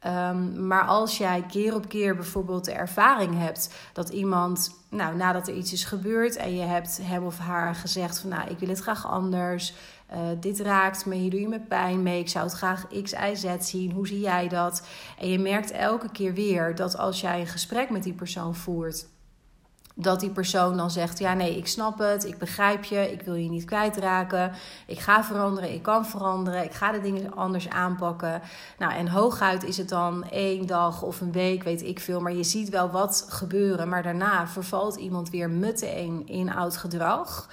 Um, 0.06 0.66
maar 0.66 0.84
als 0.84 1.18
jij 1.18 1.44
keer 1.48 1.74
op 1.74 1.88
keer 1.88 2.14
bijvoorbeeld 2.14 2.64
de 2.64 2.72
ervaring 2.72 3.38
hebt 3.38 3.74
dat 3.92 4.08
iemand, 4.08 4.70
nou 4.90 5.16
nadat 5.16 5.48
er 5.48 5.54
iets 5.54 5.72
is 5.72 5.84
gebeurd 5.84 6.36
en 6.36 6.56
je 6.56 6.62
hebt 6.62 7.00
hem 7.02 7.24
of 7.24 7.38
haar 7.38 7.74
gezegd 7.74 8.18
van 8.18 8.30
nou 8.30 8.50
ik 8.50 8.58
wil 8.58 8.68
het 8.68 8.80
graag 8.80 9.06
anders, 9.06 9.74
uh, 10.12 10.18
dit 10.40 10.60
raakt 10.60 11.06
me, 11.06 11.14
hier 11.14 11.30
doe 11.30 11.40
je 11.40 11.48
me 11.48 11.60
pijn 11.60 12.02
mee, 12.02 12.20
ik 12.20 12.28
zou 12.28 12.44
het 12.44 12.54
graag 12.54 12.86
X, 13.02 13.12
Y, 13.12 13.34
Z 13.34 13.46
zien, 13.58 13.92
hoe 13.92 14.06
zie 14.06 14.20
jij 14.20 14.48
dat? 14.48 14.86
En 15.18 15.28
je 15.28 15.38
merkt 15.38 15.70
elke 15.70 16.10
keer 16.10 16.34
weer 16.34 16.74
dat 16.74 16.98
als 16.98 17.20
jij 17.20 17.40
een 17.40 17.46
gesprek 17.46 17.90
met 17.90 18.02
die 18.02 18.14
persoon 18.14 18.54
voert, 18.54 19.06
dat 19.94 20.20
die 20.20 20.30
persoon 20.30 20.76
dan 20.76 20.90
zegt: 20.90 21.18
Ja, 21.18 21.34
nee, 21.34 21.56
ik 21.56 21.66
snap 21.66 21.98
het, 21.98 22.24
ik 22.24 22.38
begrijp 22.38 22.84
je, 22.84 23.12
ik 23.12 23.22
wil 23.22 23.34
je 23.34 23.48
niet 23.48 23.64
kwijtraken, 23.64 24.52
ik 24.86 24.98
ga 24.98 25.24
veranderen, 25.24 25.72
ik 25.72 25.82
kan 25.82 26.06
veranderen, 26.06 26.64
ik 26.64 26.72
ga 26.72 26.92
de 26.92 27.00
dingen 27.00 27.34
anders 27.34 27.68
aanpakken. 27.68 28.42
Nou, 28.78 28.92
en 28.92 29.08
hooguit 29.08 29.64
is 29.64 29.76
het 29.76 29.88
dan 29.88 30.28
één 30.28 30.66
dag 30.66 31.02
of 31.02 31.20
een 31.20 31.32
week, 31.32 31.62
weet 31.62 31.82
ik 31.82 32.00
veel, 32.00 32.20
maar 32.20 32.34
je 32.34 32.44
ziet 32.44 32.68
wel 32.68 32.90
wat 32.90 33.26
gebeuren. 33.28 33.88
Maar 33.88 34.02
daarna 34.02 34.46
vervalt 34.46 34.96
iemand 34.96 35.30
weer 35.30 35.50
meteen 35.50 36.22
in 36.26 36.54
oud 36.54 36.76
gedrag. 36.76 37.48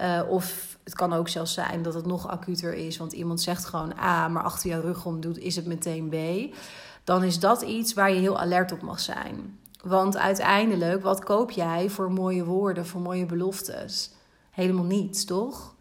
Uh, 0.00 0.20
of 0.28 0.76
het 0.84 0.94
kan 0.94 1.12
ook 1.12 1.28
zelfs 1.28 1.52
zijn 1.52 1.82
dat 1.82 1.94
het 1.94 2.06
nog 2.06 2.28
acuter 2.28 2.74
is, 2.74 2.96
want 2.96 3.12
iemand 3.12 3.40
zegt 3.40 3.64
gewoon 3.64 3.92
A, 3.98 4.28
maar 4.28 4.42
achter 4.42 4.70
je 4.70 4.80
rug 4.80 5.04
om 5.04 5.20
doet, 5.20 5.38
is 5.38 5.56
het 5.56 5.66
meteen 5.66 6.08
B. 6.08 6.54
Dan 7.04 7.24
is 7.24 7.38
dat 7.38 7.62
iets 7.62 7.94
waar 7.94 8.12
je 8.12 8.20
heel 8.20 8.38
alert 8.40 8.72
op 8.72 8.82
mag 8.82 9.00
zijn. 9.00 9.58
Want 9.86 10.16
uiteindelijk, 10.16 11.02
wat 11.02 11.24
koop 11.24 11.50
jij 11.50 11.90
voor 11.90 12.12
mooie 12.12 12.44
woorden, 12.44 12.86
voor 12.86 13.00
mooie 13.00 13.26
beloftes? 13.26 14.10
Helemaal 14.50 14.84
niets, 14.84 15.24
toch? 15.24 15.74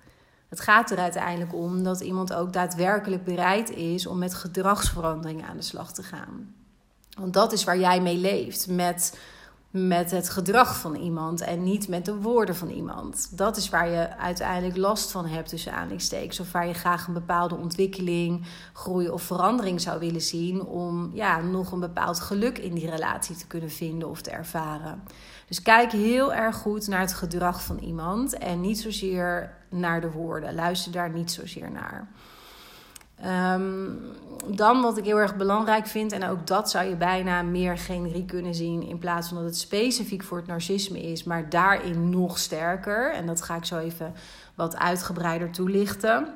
Het 0.49 0.59
gaat 0.59 0.91
er 0.91 0.97
uiteindelijk 0.97 1.53
om 1.53 1.83
dat 1.83 2.01
iemand 2.01 2.33
ook 2.33 2.53
daadwerkelijk 2.53 3.23
bereid 3.23 3.69
is 3.69 4.07
om 4.07 4.17
met 4.17 4.33
gedragsverandering 4.33 5.45
aan 5.45 5.57
de 5.57 5.63
slag 5.63 5.93
te 5.93 6.03
gaan. 6.03 6.55
Want 7.19 7.33
dat 7.33 7.51
is 7.51 7.63
waar 7.63 7.79
jij 7.79 8.01
mee 8.01 8.17
leeft. 8.17 8.67
Met 8.67 9.19
met 9.77 10.11
het 10.11 10.29
gedrag 10.29 10.79
van 10.79 10.95
iemand 10.95 11.41
en 11.41 11.63
niet 11.63 11.87
met 11.87 12.05
de 12.05 12.15
woorden 12.15 12.55
van 12.55 12.69
iemand. 12.69 13.37
Dat 13.37 13.57
is 13.57 13.69
waar 13.69 13.89
je 13.89 14.17
uiteindelijk 14.17 14.77
last 14.77 15.11
van 15.11 15.25
hebt 15.25 15.49
tussen 15.49 15.73
aanhalingstekens. 15.73 16.39
Of 16.39 16.51
waar 16.51 16.67
je 16.67 16.73
graag 16.73 17.07
een 17.07 17.13
bepaalde 17.13 17.55
ontwikkeling, 17.55 18.45
groei 18.73 19.09
of 19.09 19.21
verandering 19.21 19.81
zou 19.81 19.99
willen 19.99 20.21
zien. 20.21 20.61
Om 20.65 21.11
ja, 21.13 21.41
nog 21.41 21.71
een 21.71 21.79
bepaald 21.79 22.19
geluk 22.19 22.57
in 22.57 22.73
die 22.73 22.89
relatie 22.89 23.35
te 23.35 23.47
kunnen 23.47 23.71
vinden 23.71 24.09
of 24.09 24.21
te 24.21 24.29
ervaren. 24.29 25.03
Dus 25.47 25.61
kijk 25.61 25.91
heel 25.91 26.33
erg 26.33 26.55
goed 26.55 26.87
naar 26.87 26.99
het 26.99 27.13
gedrag 27.13 27.63
van 27.63 27.77
iemand 27.77 28.37
en 28.37 28.61
niet 28.61 28.79
zozeer 28.79 29.57
naar 29.69 30.01
de 30.01 30.11
woorden. 30.11 30.55
Luister 30.55 30.91
daar 30.91 31.09
niet 31.09 31.31
zozeer 31.31 31.71
naar. 31.71 32.07
Ehm, 33.21 33.89
dan 34.47 34.81
wat 34.81 34.97
ik 34.97 35.05
heel 35.05 35.19
erg 35.19 35.35
belangrijk 35.35 35.87
vind, 35.87 36.11
en 36.11 36.29
ook 36.29 36.47
dat 36.47 36.69
zou 36.69 36.85
je 36.85 36.95
bijna 36.95 37.41
meer 37.41 37.77
generie 37.77 38.25
kunnen 38.25 38.55
zien, 38.55 38.87
in 38.87 38.99
plaats 38.99 39.27
van 39.27 39.37
dat 39.37 39.45
het 39.45 39.57
specifiek 39.57 40.23
voor 40.23 40.37
het 40.37 40.47
narcisme 40.47 41.01
is, 41.01 41.23
maar 41.23 41.49
daarin 41.49 42.09
nog 42.09 42.37
sterker. 42.37 43.13
En 43.13 43.25
dat 43.25 43.41
ga 43.41 43.55
ik 43.55 43.65
zo 43.65 43.77
even 43.77 44.13
wat 44.55 44.77
uitgebreider 44.77 45.51
toelichten. 45.51 46.27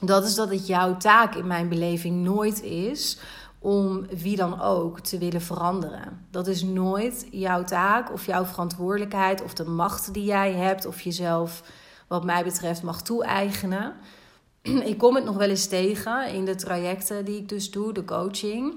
Dat 0.00 0.24
is 0.24 0.34
dat 0.34 0.50
het 0.50 0.66
jouw 0.66 0.96
taak 0.96 1.34
in 1.34 1.46
mijn 1.46 1.68
beleving 1.68 2.24
nooit 2.24 2.62
is 2.62 3.18
om 3.58 4.06
wie 4.06 4.36
dan 4.36 4.60
ook 4.60 5.00
te 5.00 5.18
willen 5.18 5.40
veranderen. 5.40 6.26
Dat 6.30 6.46
is 6.46 6.62
nooit 6.62 7.26
jouw 7.30 7.64
taak 7.64 8.12
of 8.12 8.26
jouw 8.26 8.44
verantwoordelijkheid 8.44 9.42
of 9.42 9.54
de 9.54 9.64
macht 9.64 10.14
die 10.14 10.24
jij 10.24 10.52
hebt 10.52 10.86
of 10.86 11.00
jezelf, 11.00 11.62
wat 12.06 12.24
mij 12.24 12.44
betreft, 12.44 12.82
mag 12.82 13.02
toe-eigenen. 13.02 13.94
ik 14.92 14.98
kom 14.98 15.14
het 15.14 15.24
nog 15.24 15.36
wel 15.36 15.48
eens 15.48 15.66
tegen 15.66 16.32
in 16.32 16.44
de 16.44 16.54
trajecten 16.54 17.24
die 17.24 17.38
ik 17.38 17.48
dus 17.48 17.70
doe, 17.70 17.92
de 17.92 18.04
coaching. 18.04 18.74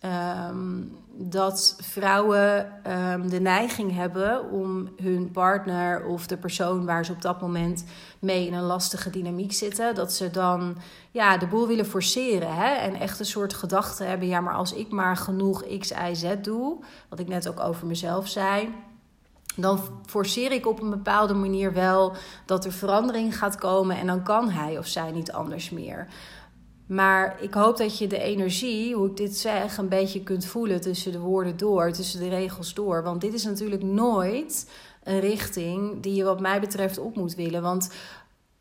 Ehm, 0.00 0.82
dat 1.16 1.76
vrouwen 1.80 2.84
ehm, 2.84 3.28
de 3.28 3.40
neiging 3.40 3.94
hebben 3.94 4.50
om 4.50 4.88
hun 5.02 5.30
partner 5.30 6.06
of 6.06 6.26
de 6.26 6.36
persoon 6.36 6.84
waar 6.84 7.04
ze 7.04 7.12
op 7.12 7.22
dat 7.22 7.40
moment 7.40 7.84
mee 8.18 8.46
in 8.46 8.54
een 8.54 8.62
lastige 8.62 9.10
dynamiek 9.10 9.52
zitten, 9.52 9.94
dat 9.94 10.12
ze 10.12 10.30
dan 10.30 10.76
ja, 11.10 11.36
de 11.36 11.46
boel 11.46 11.66
willen 11.66 11.86
forceren. 11.86 12.54
Hè? 12.54 12.74
En 12.74 12.94
echt 12.94 13.18
een 13.18 13.26
soort 13.26 13.54
gedachte 13.54 14.04
hebben: 14.04 14.28
ja, 14.28 14.40
maar 14.40 14.54
als 14.54 14.72
ik 14.72 14.90
maar 14.90 15.16
genoeg 15.16 15.78
X, 15.78 15.90
Y, 15.90 16.14
Z 16.14 16.34
doe, 16.42 16.84
wat 17.08 17.18
ik 17.18 17.28
net 17.28 17.48
ook 17.48 17.60
over 17.60 17.86
mezelf 17.86 18.28
zei 18.28 18.68
dan 19.56 19.80
forceer 20.06 20.52
ik 20.52 20.66
op 20.66 20.80
een 20.80 20.90
bepaalde 20.90 21.34
manier 21.34 21.72
wel 21.72 22.12
dat 22.46 22.64
er 22.64 22.72
verandering 22.72 23.38
gaat 23.38 23.56
komen 23.56 23.96
en 23.96 24.06
dan 24.06 24.22
kan 24.22 24.50
hij 24.50 24.78
of 24.78 24.86
zij 24.86 25.10
niet 25.10 25.32
anders 25.32 25.70
meer. 25.70 26.08
Maar 26.86 27.36
ik 27.40 27.54
hoop 27.54 27.76
dat 27.76 27.98
je 27.98 28.06
de 28.06 28.18
energie, 28.18 28.94
hoe 28.94 29.06
ik 29.06 29.16
dit 29.16 29.36
zeg, 29.36 29.76
een 29.76 29.88
beetje 29.88 30.22
kunt 30.22 30.46
voelen 30.46 30.80
tussen 30.80 31.12
de 31.12 31.18
woorden 31.18 31.56
door, 31.56 31.92
tussen 31.92 32.20
de 32.20 32.28
regels 32.28 32.74
door. 32.74 33.02
Want 33.02 33.20
dit 33.20 33.34
is 33.34 33.44
natuurlijk 33.44 33.82
nooit 33.82 34.70
een 35.02 35.20
richting 35.20 36.02
die 36.02 36.14
je, 36.14 36.24
wat 36.24 36.40
mij 36.40 36.60
betreft, 36.60 36.98
op 36.98 37.16
moet 37.16 37.34
willen. 37.34 37.62
Want 37.62 37.90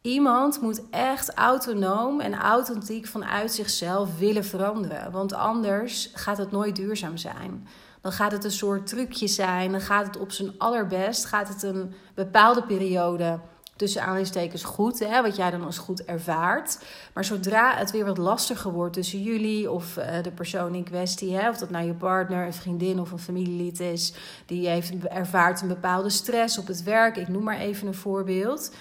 iemand 0.01 0.61
moet 0.61 0.81
echt 0.89 1.33
autonoom 1.33 2.19
en 2.19 2.33
authentiek 2.33 3.07
vanuit 3.07 3.51
zichzelf 3.51 4.17
willen 4.17 4.45
veranderen. 4.45 5.11
Want 5.11 5.33
anders 5.33 6.09
gaat 6.13 6.37
het 6.37 6.51
nooit 6.51 6.75
duurzaam 6.75 7.17
zijn 7.17 7.67
dan 8.03 8.11
gaat 8.11 8.31
het 8.31 8.43
een 8.43 8.51
soort 8.51 8.87
trucje 8.87 9.27
zijn. 9.27 9.71
Dan 9.71 9.81
gaat 9.81 10.05
het 10.05 10.17
op 10.17 10.31
zijn 10.31 10.53
allerbest, 10.57 11.25
gaat 11.25 11.47
het 11.47 11.63
een 11.63 11.93
bepaalde 12.15 12.63
periode 12.63 13.39
tussen 13.75 14.01
aanhalingstekens 14.01 14.63
goed, 14.63 14.99
hè, 14.99 15.21
wat 15.21 15.35
jij 15.35 15.51
dan 15.51 15.63
als 15.63 15.77
goed 15.77 16.05
ervaart. 16.05 16.79
Maar 17.13 17.25
zodra 17.25 17.75
het 17.75 17.91
weer 17.91 18.05
wat 18.05 18.17
lastiger 18.17 18.71
wordt 18.71 18.93
tussen 18.93 19.21
jullie 19.21 19.71
of 19.71 19.97
uh, 19.97 20.05
de 20.21 20.31
persoon 20.31 20.75
in 20.75 20.83
kwestie, 20.83 21.35
hè, 21.35 21.49
of 21.49 21.57
dat 21.57 21.69
nou 21.69 21.85
je 21.85 21.93
partner, 21.93 22.45
een 22.45 22.53
vriendin 22.53 22.99
of 22.99 23.11
een 23.11 23.19
familielid 23.19 23.79
is, 23.79 24.13
die 24.45 24.67
heeft, 24.67 25.07
ervaart 25.07 25.61
een 25.61 25.67
bepaalde 25.67 26.09
stress 26.09 26.57
op 26.57 26.67
het 26.67 26.83
werk, 26.83 27.17
ik 27.17 27.27
noem 27.27 27.43
maar 27.43 27.59
even 27.59 27.87
een 27.87 27.93
voorbeeld. 27.93 28.71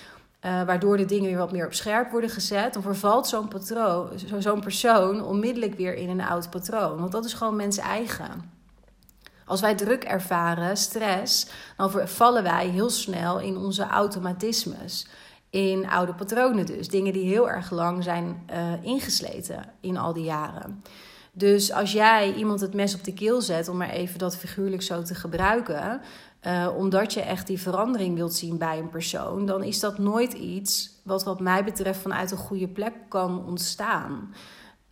Uh, 0.44 0.62
waardoor 0.62 0.96
de 0.96 1.04
dingen 1.04 1.28
weer 1.28 1.38
wat 1.38 1.52
meer 1.52 1.66
op 1.66 1.74
scherp 1.74 2.10
worden 2.10 2.30
gezet. 2.30 2.72
Dan 2.72 2.82
vervalt 2.82 3.28
zo'n 3.28 3.48
patroon, 3.48 4.08
zo'n 4.38 4.60
persoon 4.60 5.24
onmiddellijk 5.24 5.74
weer 5.74 5.94
in 5.94 6.08
een 6.08 6.20
oud 6.20 6.50
patroon. 6.50 6.98
Want 6.98 7.12
dat 7.12 7.24
is 7.24 7.32
gewoon 7.34 7.56
mens 7.56 7.78
eigen. 7.78 8.61
Als 9.46 9.60
wij 9.60 9.74
druk 9.74 10.04
ervaren, 10.04 10.76
stress, 10.76 11.46
dan 11.76 12.08
vallen 12.08 12.42
wij 12.42 12.68
heel 12.68 12.90
snel 12.90 13.40
in 13.40 13.56
onze 13.56 13.86
automatismes. 13.86 15.06
In 15.50 15.88
oude 15.88 16.14
patronen 16.14 16.66
dus. 16.66 16.88
Dingen 16.88 17.12
die 17.12 17.26
heel 17.26 17.50
erg 17.50 17.70
lang 17.70 18.02
zijn 18.02 18.42
uh, 18.50 18.72
ingesleten 18.82 19.64
in 19.80 19.96
al 19.96 20.12
die 20.12 20.24
jaren. 20.24 20.82
Dus 21.32 21.72
als 21.72 21.92
jij 21.92 22.34
iemand 22.34 22.60
het 22.60 22.74
mes 22.74 22.94
op 22.94 23.04
de 23.04 23.14
keel 23.14 23.40
zet, 23.40 23.68
om 23.68 23.76
maar 23.76 23.90
even 23.90 24.18
dat 24.18 24.36
figuurlijk 24.36 24.82
zo 24.82 25.02
te 25.02 25.14
gebruiken, 25.14 26.00
uh, 26.46 26.68
omdat 26.76 27.12
je 27.12 27.20
echt 27.20 27.46
die 27.46 27.60
verandering 27.60 28.16
wilt 28.16 28.34
zien 28.34 28.58
bij 28.58 28.78
een 28.78 28.90
persoon, 28.90 29.46
dan 29.46 29.62
is 29.62 29.80
dat 29.80 29.98
nooit 29.98 30.32
iets 30.32 30.90
wat, 31.04 31.24
wat 31.24 31.40
mij 31.40 31.64
betreft, 31.64 32.00
vanuit 32.00 32.30
een 32.30 32.36
goede 32.36 32.68
plek 32.68 32.92
kan 33.08 33.46
ontstaan. 33.46 34.34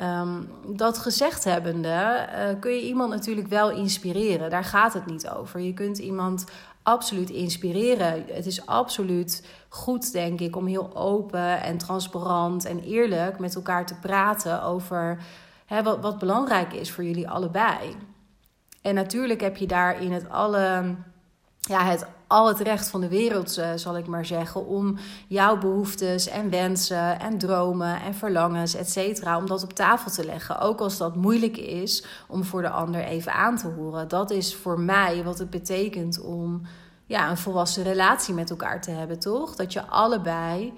Um, 0.03 0.49
dat 0.67 0.99
gezegd 0.99 1.45
hebbende 1.45 2.29
uh, 2.33 2.61
kun 2.61 2.73
je 2.73 2.83
iemand 2.83 3.11
natuurlijk 3.11 3.49
wel 3.49 3.71
inspireren. 3.71 4.51
Daar 4.51 4.65
gaat 4.65 4.93
het 4.93 5.07
niet 5.07 5.29
over. 5.29 5.61
Je 5.61 5.75
kunt 5.75 5.99
iemand 5.99 6.45
absoluut 6.83 7.31
inspireren. 7.31 8.25
Het 8.27 8.47
is 8.47 8.67
absoluut 8.67 9.47
goed, 9.69 10.13
denk 10.13 10.41
ik, 10.41 10.57
om 10.57 10.67
heel 10.67 10.97
open 10.97 11.63
en 11.63 11.79
transparant 11.79 12.65
en 12.65 12.83
eerlijk 12.83 13.39
met 13.39 13.55
elkaar 13.55 13.87
te 13.87 13.95
praten 13.95 14.63
over 14.63 15.19
hè, 15.67 15.83
wat, 15.83 16.01
wat 16.01 16.19
belangrijk 16.19 16.73
is 16.73 16.91
voor 16.91 17.05
jullie 17.05 17.29
allebei. 17.29 17.97
En 18.83 18.95
natuurlijk 18.95 19.41
heb 19.41 19.57
je 19.57 19.67
daar 19.67 20.03
in 20.03 20.13
het 20.13 20.31
alle 20.31 20.95
ja, 21.61 21.85
het, 21.85 22.07
al 22.31 22.49
het 22.49 22.61
recht 22.61 22.89
van 22.89 23.01
de 23.01 23.09
wereld, 23.09 23.59
uh, 23.59 23.71
zal 23.75 23.97
ik 23.97 24.07
maar 24.07 24.27
zeggen, 24.27 24.67
om 24.67 24.99
jouw 25.29 25.59
behoeftes 25.59 26.29
en 26.29 26.51
wensen 26.51 27.21
en 27.21 27.39
dromen 27.39 28.01
en 28.01 28.15
verlangens, 28.15 28.75
et 28.75 28.91
cetera, 28.91 29.37
om 29.37 29.47
dat 29.47 29.63
op 29.63 29.73
tafel 29.73 30.11
te 30.11 30.25
leggen. 30.25 30.59
Ook 30.59 30.81
als 30.81 30.97
dat 30.99 31.17
moeilijk 31.17 31.57
is 31.57 32.05
om 32.29 32.45
voor 32.45 32.63
de 32.63 32.71
ander 32.71 33.01
even 33.01 33.33
aan 33.33 33.57
te 33.57 33.69
horen. 33.69 34.09
Dat 34.09 34.31
is 34.31 34.57
voor 34.57 34.81
mij 34.81 35.25
wat 35.25 35.39
het 35.39 35.51
betekent 35.51 36.21
om 36.21 36.63
ja, 37.07 37.31
een 37.31 37.37
volwassen 37.37 37.83
relatie 37.83 38.35
met 38.35 38.51
elkaar 38.51 38.81
te 38.81 38.91
hebben, 38.91 39.19
toch? 39.19 39.57
Dat 39.57 39.73
je 39.73 39.87
allebei 39.87 40.73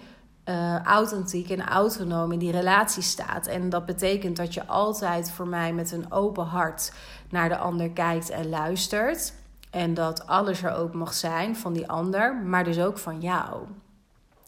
uh, 0.44 0.82
authentiek 0.82 1.50
en 1.50 1.68
autonoom 1.68 2.32
in 2.32 2.38
die 2.38 2.52
relatie 2.52 3.02
staat. 3.02 3.46
En 3.46 3.68
dat 3.68 3.86
betekent 3.86 4.36
dat 4.36 4.54
je 4.54 4.66
altijd 4.66 5.30
voor 5.30 5.48
mij 5.48 5.72
met 5.72 5.92
een 5.92 6.12
open 6.12 6.44
hart 6.44 6.92
naar 7.30 7.48
de 7.48 7.58
ander 7.58 7.90
kijkt 7.90 8.30
en 8.30 8.48
luistert. 8.48 9.40
En 9.72 9.94
dat 9.94 10.26
alles 10.26 10.62
er 10.62 10.74
ook 10.74 10.92
mag 10.94 11.14
zijn 11.14 11.56
van 11.56 11.72
die 11.72 11.88
ander, 11.88 12.36
maar 12.36 12.64
dus 12.64 12.80
ook 12.80 12.98
van 12.98 13.20
jou. 13.20 13.66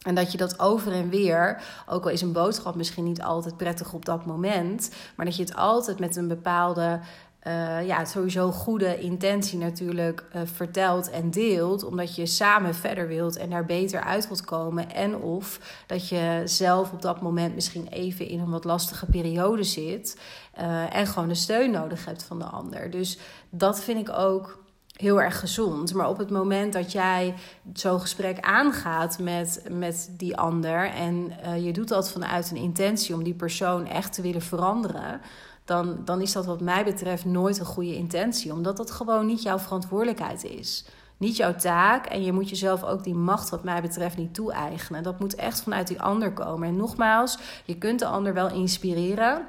En 0.01 0.15
dat 0.15 0.31
je 0.31 0.37
dat 0.37 0.59
over 0.59 0.91
en 0.91 1.09
weer, 1.09 1.61
ook 1.87 2.03
al 2.03 2.09
is 2.09 2.21
een 2.21 2.31
boodschap 2.31 2.75
misschien 2.75 3.03
niet 3.03 3.21
altijd 3.21 3.57
prettig 3.57 3.93
op 3.93 4.05
dat 4.05 4.25
moment, 4.25 4.91
maar 5.15 5.25
dat 5.25 5.35
je 5.35 5.43
het 5.43 5.55
altijd 5.55 5.99
met 5.99 6.15
een 6.15 6.27
bepaalde, 6.27 6.99
uh, 7.47 7.87
ja, 7.87 8.05
sowieso 8.05 8.51
goede 8.51 8.99
intentie 8.99 9.57
natuurlijk 9.57 10.25
uh, 10.35 10.41
vertelt 10.45 11.09
en 11.09 11.31
deelt, 11.31 11.83
omdat 11.83 12.15
je 12.15 12.25
samen 12.25 12.75
verder 12.75 13.07
wilt 13.07 13.37
en 13.37 13.49
daar 13.49 13.65
beter 13.65 14.01
uit 14.01 14.27
wilt 14.27 14.45
komen. 14.45 14.91
En 14.91 15.15
of 15.15 15.59
dat 15.87 16.07
je 16.07 16.41
zelf 16.45 16.91
op 16.91 17.01
dat 17.01 17.21
moment 17.21 17.55
misschien 17.55 17.87
even 17.87 18.27
in 18.27 18.39
een 18.39 18.51
wat 18.51 18.63
lastige 18.63 19.05
periode 19.05 19.63
zit 19.63 20.19
uh, 20.59 20.95
en 20.95 21.07
gewoon 21.07 21.27
de 21.27 21.35
steun 21.35 21.71
nodig 21.71 22.05
hebt 22.05 22.23
van 22.23 22.39
de 22.39 22.45
ander. 22.45 22.91
Dus 22.91 23.17
dat 23.49 23.79
vind 23.79 24.07
ik 24.07 24.17
ook 24.17 24.63
heel 24.95 25.21
erg 25.21 25.39
gezond. 25.39 25.93
Maar 25.93 26.09
op 26.09 26.17
het 26.17 26.29
moment 26.29 26.73
dat 26.73 26.91
jij 26.91 27.33
zo'n 27.73 27.99
gesprek 27.99 28.39
aangaat 28.39 29.19
met, 29.19 29.63
met 29.71 30.09
die 30.17 30.37
ander 30.37 30.89
en 30.89 31.31
uh, 31.45 31.65
je 31.65 31.73
doet 31.73 31.87
dat 31.87 32.11
vanuit 32.11 32.51
een 32.51 32.57
intentie 32.57 33.15
om 33.15 33.23
die 33.23 33.33
persoon 33.33 33.85
echt 33.85 34.13
te 34.13 34.21
willen 34.21 34.41
veranderen, 34.41 35.21
dan, 35.65 35.97
dan 36.05 36.21
is 36.21 36.31
dat 36.31 36.45
wat 36.45 36.61
mij 36.61 36.83
betreft 36.83 37.25
nooit 37.25 37.59
een 37.59 37.65
goede 37.65 37.95
intentie, 37.95 38.53
omdat 38.53 38.77
dat 38.77 38.91
gewoon 38.91 39.25
niet 39.25 39.43
jouw 39.43 39.59
verantwoordelijkheid 39.59 40.43
is. 40.43 40.85
Niet 41.17 41.35
jouw 41.35 41.55
taak 41.55 42.05
en 42.05 42.23
je 42.23 42.31
moet 42.31 42.49
jezelf 42.49 42.83
ook 42.83 43.03
die 43.03 43.15
macht, 43.15 43.49
wat 43.49 43.63
mij 43.63 43.81
betreft, 43.81 44.17
niet 44.17 44.33
toe-eigenen. 44.33 45.03
Dat 45.03 45.19
moet 45.19 45.35
echt 45.35 45.61
vanuit 45.61 45.87
die 45.87 46.01
ander 46.01 46.33
komen. 46.33 46.67
En 46.67 46.75
nogmaals, 46.75 47.37
je 47.65 47.77
kunt 47.77 47.99
de 47.99 48.05
ander 48.05 48.33
wel 48.33 48.49
inspireren. 48.49 49.47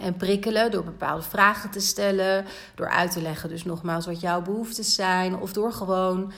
En 0.00 0.16
prikkelen 0.16 0.70
door 0.70 0.84
bepaalde 0.84 1.22
vragen 1.22 1.70
te 1.70 1.80
stellen, 1.80 2.44
door 2.74 2.88
uit 2.88 3.10
te 3.10 3.22
leggen, 3.22 3.48
dus 3.48 3.64
nogmaals, 3.64 4.06
wat 4.06 4.20
jouw 4.20 4.42
behoeftes 4.42 4.94
zijn, 4.94 5.36
of 5.36 5.52
door 5.52 5.72
gewoon 5.72 6.32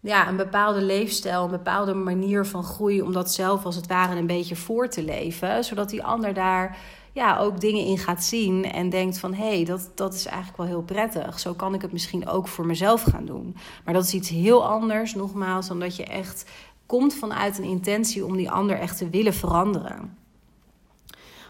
ja, 0.00 0.28
een 0.28 0.36
bepaalde 0.36 0.82
leefstijl, 0.82 1.44
een 1.44 1.50
bepaalde 1.50 1.94
manier 1.94 2.46
van 2.46 2.64
groei, 2.64 3.02
om 3.02 3.12
dat 3.12 3.32
zelf 3.32 3.64
als 3.64 3.76
het 3.76 3.86
ware 3.86 4.16
een 4.16 4.26
beetje 4.26 4.56
voor 4.56 4.88
te 4.88 5.02
leven, 5.02 5.64
zodat 5.64 5.90
die 5.90 6.04
ander 6.04 6.34
daar 6.34 6.78
ja, 7.12 7.38
ook 7.38 7.60
dingen 7.60 7.84
in 7.84 7.98
gaat 7.98 8.24
zien 8.24 8.64
en 8.64 8.90
denkt 8.90 9.18
van 9.18 9.34
hé, 9.34 9.54
hey, 9.54 9.64
dat, 9.64 9.90
dat 9.94 10.14
is 10.14 10.26
eigenlijk 10.26 10.56
wel 10.56 10.66
heel 10.66 10.82
prettig. 10.82 11.38
Zo 11.38 11.54
kan 11.54 11.74
ik 11.74 11.82
het 11.82 11.92
misschien 11.92 12.28
ook 12.28 12.48
voor 12.48 12.66
mezelf 12.66 13.02
gaan 13.02 13.24
doen. 13.24 13.56
Maar 13.84 13.94
dat 13.94 14.04
is 14.04 14.14
iets 14.14 14.28
heel 14.28 14.66
anders, 14.66 15.14
nogmaals, 15.14 15.68
dan 15.68 15.80
dat 15.80 15.96
je 15.96 16.04
echt 16.04 16.50
komt 16.86 17.14
vanuit 17.14 17.58
een 17.58 17.64
intentie 17.64 18.24
om 18.24 18.36
die 18.36 18.50
ander 18.50 18.78
echt 18.78 18.98
te 18.98 19.10
willen 19.10 19.34
veranderen. 19.34 20.16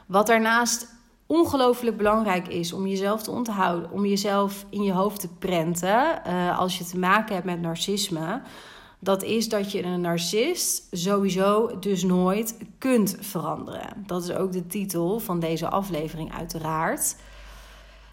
Wat 0.06 0.26
daarnaast 0.26 0.96
ongelooflijk 1.28 1.96
belangrijk 1.96 2.48
is 2.48 2.72
om 2.72 2.86
jezelf 2.86 3.22
te 3.22 3.30
onthouden, 3.30 3.90
om 3.90 4.06
jezelf 4.06 4.64
in 4.70 4.82
je 4.82 4.92
hoofd 4.92 5.20
te 5.20 5.28
prenten 5.28 6.22
uh, 6.26 6.58
als 6.58 6.78
je 6.78 6.84
te 6.84 6.98
maken 6.98 7.34
hebt 7.34 7.46
met 7.46 7.60
narcisme. 7.60 8.40
Dat 8.98 9.22
is 9.22 9.48
dat 9.48 9.72
je 9.72 9.82
een 9.82 10.00
narcist 10.00 10.86
sowieso 10.90 11.78
dus 11.78 12.04
nooit 12.04 12.56
kunt 12.78 13.16
veranderen. 13.20 14.04
Dat 14.06 14.22
is 14.22 14.32
ook 14.32 14.52
de 14.52 14.66
titel 14.66 15.18
van 15.18 15.40
deze 15.40 15.68
aflevering, 15.68 16.34
uiteraard. 16.34 17.16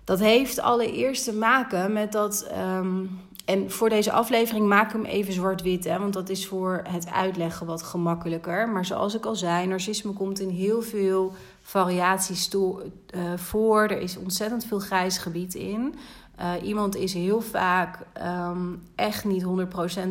Dat 0.03 0.19
heeft 0.19 0.60
allereerst 0.60 1.24
te 1.24 1.34
maken 1.34 1.93
met 1.93 2.12
dat. 2.12 2.51
Um, 2.57 3.19
en 3.45 3.72
voor 3.72 3.89
deze 3.89 4.12
aflevering 4.12 4.67
maak 4.67 4.86
ik 4.86 4.91
hem 4.91 5.05
even 5.05 5.34
zwart-wit, 5.34 5.86
want 5.86 6.13
dat 6.13 6.29
is 6.29 6.48
voor 6.48 6.81
het 6.89 7.12
uitleggen 7.12 7.65
wat 7.65 7.84
gemakkelijker. 7.84 8.69
Maar 8.69 8.86
zoals 8.86 9.15
ik 9.15 9.25
al 9.25 9.36
zei, 9.36 9.67
narcisme 9.67 10.13
komt 10.13 10.39
in 10.39 10.50
heel 10.50 10.81
veel 10.81 11.34
variaties 11.67 12.48
toe, 12.48 12.91
uh, 13.15 13.22
voor. 13.36 13.81
Er 13.81 14.00
is 14.00 14.17
ontzettend 14.17 14.65
veel 14.65 14.79
grijs 14.79 15.17
gebied 15.17 15.53
in. 15.53 15.95
Uh, 16.39 16.67
iemand 16.67 16.95
is 16.95 17.13
heel 17.13 17.41
vaak 17.41 18.00
um, 18.48 18.84
echt 18.95 19.25
niet 19.25 19.43
100% 19.43 19.48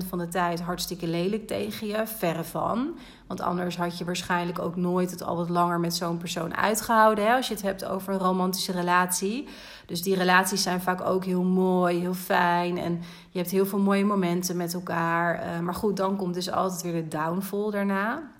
van 0.08 0.18
de 0.18 0.28
tijd 0.28 0.60
hartstikke 0.60 1.06
lelijk 1.06 1.46
tegen 1.46 1.86
je, 1.86 2.06
verre 2.06 2.44
van. 2.44 2.96
Want 3.26 3.40
anders 3.40 3.76
had 3.76 3.98
je 3.98 4.04
waarschijnlijk 4.04 4.58
ook 4.58 4.76
nooit 4.76 5.10
het 5.10 5.22
al 5.22 5.36
wat 5.36 5.48
langer 5.48 5.80
met 5.80 5.94
zo'n 5.94 6.18
persoon 6.18 6.56
uitgehouden. 6.56 7.26
Hè, 7.26 7.34
als 7.34 7.48
je 7.48 7.54
het 7.54 7.62
hebt 7.62 7.84
over 7.84 8.12
een 8.12 8.18
romantische 8.18 8.72
relatie. 8.72 9.48
Dus 9.86 10.02
die 10.02 10.16
relaties 10.16 10.62
zijn 10.62 10.80
vaak 10.80 11.00
ook 11.00 11.24
heel 11.24 11.42
mooi, 11.42 11.98
heel 11.98 12.14
fijn. 12.14 12.78
En 12.78 13.00
je 13.30 13.38
hebt 13.38 13.50
heel 13.50 13.66
veel 13.66 13.78
mooie 13.78 14.04
momenten 14.04 14.56
met 14.56 14.74
elkaar. 14.74 15.44
Uh, 15.44 15.60
maar 15.60 15.74
goed, 15.74 15.96
dan 15.96 16.16
komt 16.16 16.34
dus 16.34 16.50
altijd 16.50 16.82
weer 16.82 16.92
de 16.92 17.08
downfall 17.08 17.70
daarna. 17.70 18.33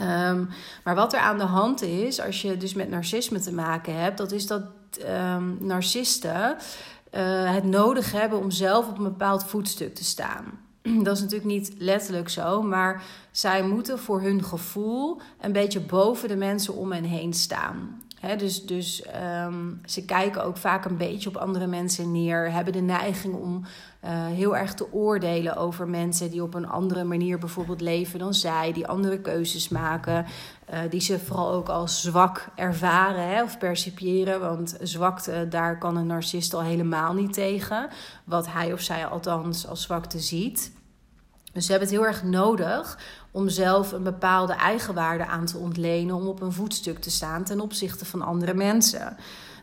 Um, 0.00 0.48
maar 0.84 0.94
wat 0.94 1.12
er 1.12 1.18
aan 1.18 1.38
de 1.38 1.44
hand 1.44 1.82
is, 1.82 2.20
als 2.20 2.42
je 2.42 2.56
dus 2.56 2.74
met 2.74 2.88
narcisme 2.88 3.40
te 3.40 3.52
maken 3.52 4.00
hebt, 4.00 4.18
dat 4.18 4.32
is 4.32 4.46
dat 4.46 4.62
um, 5.08 5.56
narcisten 5.60 6.56
uh, 7.14 7.54
het 7.54 7.64
nodig 7.64 8.12
hebben 8.12 8.38
om 8.38 8.50
zelf 8.50 8.88
op 8.88 8.98
een 8.98 9.04
bepaald 9.04 9.44
voetstuk 9.44 9.94
te 9.94 10.04
staan. 10.04 10.44
Dat 11.02 11.16
is 11.16 11.22
natuurlijk 11.22 11.50
niet 11.50 11.74
letterlijk 11.78 12.28
zo, 12.28 12.62
maar 12.62 13.02
zij 13.30 13.62
moeten 13.62 13.98
voor 13.98 14.20
hun 14.20 14.44
gevoel 14.44 15.20
een 15.40 15.52
beetje 15.52 15.80
boven 15.80 16.28
de 16.28 16.36
mensen 16.36 16.74
om 16.74 16.92
hen 16.92 17.04
heen 17.04 17.32
staan 17.32 18.00
dus 18.36 18.66
dus 18.66 19.04
um, 19.46 19.80
ze 19.84 20.04
kijken 20.04 20.44
ook 20.44 20.56
vaak 20.56 20.84
een 20.84 20.96
beetje 20.96 21.28
op 21.28 21.36
andere 21.36 21.66
mensen 21.66 22.12
neer, 22.12 22.52
hebben 22.52 22.72
de 22.72 22.80
neiging 22.80 23.34
om 23.34 23.64
uh, 24.04 24.26
heel 24.26 24.56
erg 24.56 24.74
te 24.74 24.92
oordelen 24.92 25.56
over 25.56 25.88
mensen 25.88 26.30
die 26.30 26.42
op 26.42 26.54
een 26.54 26.68
andere 26.68 27.04
manier 27.04 27.38
bijvoorbeeld 27.38 27.80
leven 27.80 28.18
dan 28.18 28.34
zij, 28.34 28.72
die 28.72 28.86
andere 28.86 29.20
keuzes 29.20 29.68
maken, 29.68 30.26
uh, 30.70 30.78
die 30.90 31.00
ze 31.00 31.18
vooral 31.18 31.52
ook 31.52 31.68
als 31.68 32.02
zwak 32.02 32.48
ervaren 32.54 33.28
hè, 33.28 33.42
of 33.42 33.58
percipiëren. 33.58 34.40
Want 34.40 34.76
zwakte, 34.82 35.46
daar 35.48 35.78
kan 35.78 35.96
een 35.96 36.06
narcist 36.06 36.54
al 36.54 36.62
helemaal 36.62 37.14
niet 37.14 37.32
tegen, 37.32 37.88
wat 38.24 38.52
hij 38.52 38.72
of 38.72 38.80
zij 38.80 39.06
althans 39.06 39.66
als 39.66 39.82
zwakte 39.82 40.18
ziet. 40.18 40.74
Dus 41.52 41.64
ze 41.66 41.70
hebben 41.70 41.88
het 41.88 41.98
heel 41.98 42.06
erg 42.06 42.22
nodig 42.22 42.98
om 43.36 43.48
zelf 43.48 43.92
een 43.92 44.02
bepaalde 44.02 44.52
eigenwaarde 44.52 45.26
aan 45.26 45.44
te 45.44 45.58
ontlenen, 45.58 46.14
om 46.14 46.26
op 46.26 46.40
een 46.40 46.52
voetstuk 46.52 46.98
te 46.98 47.10
staan 47.10 47.44
ten 47.44 47.60
opzichte 47.60 48.04
van 48.04 48.22
andere 48.22 48.54
mensen. 48.54 49.16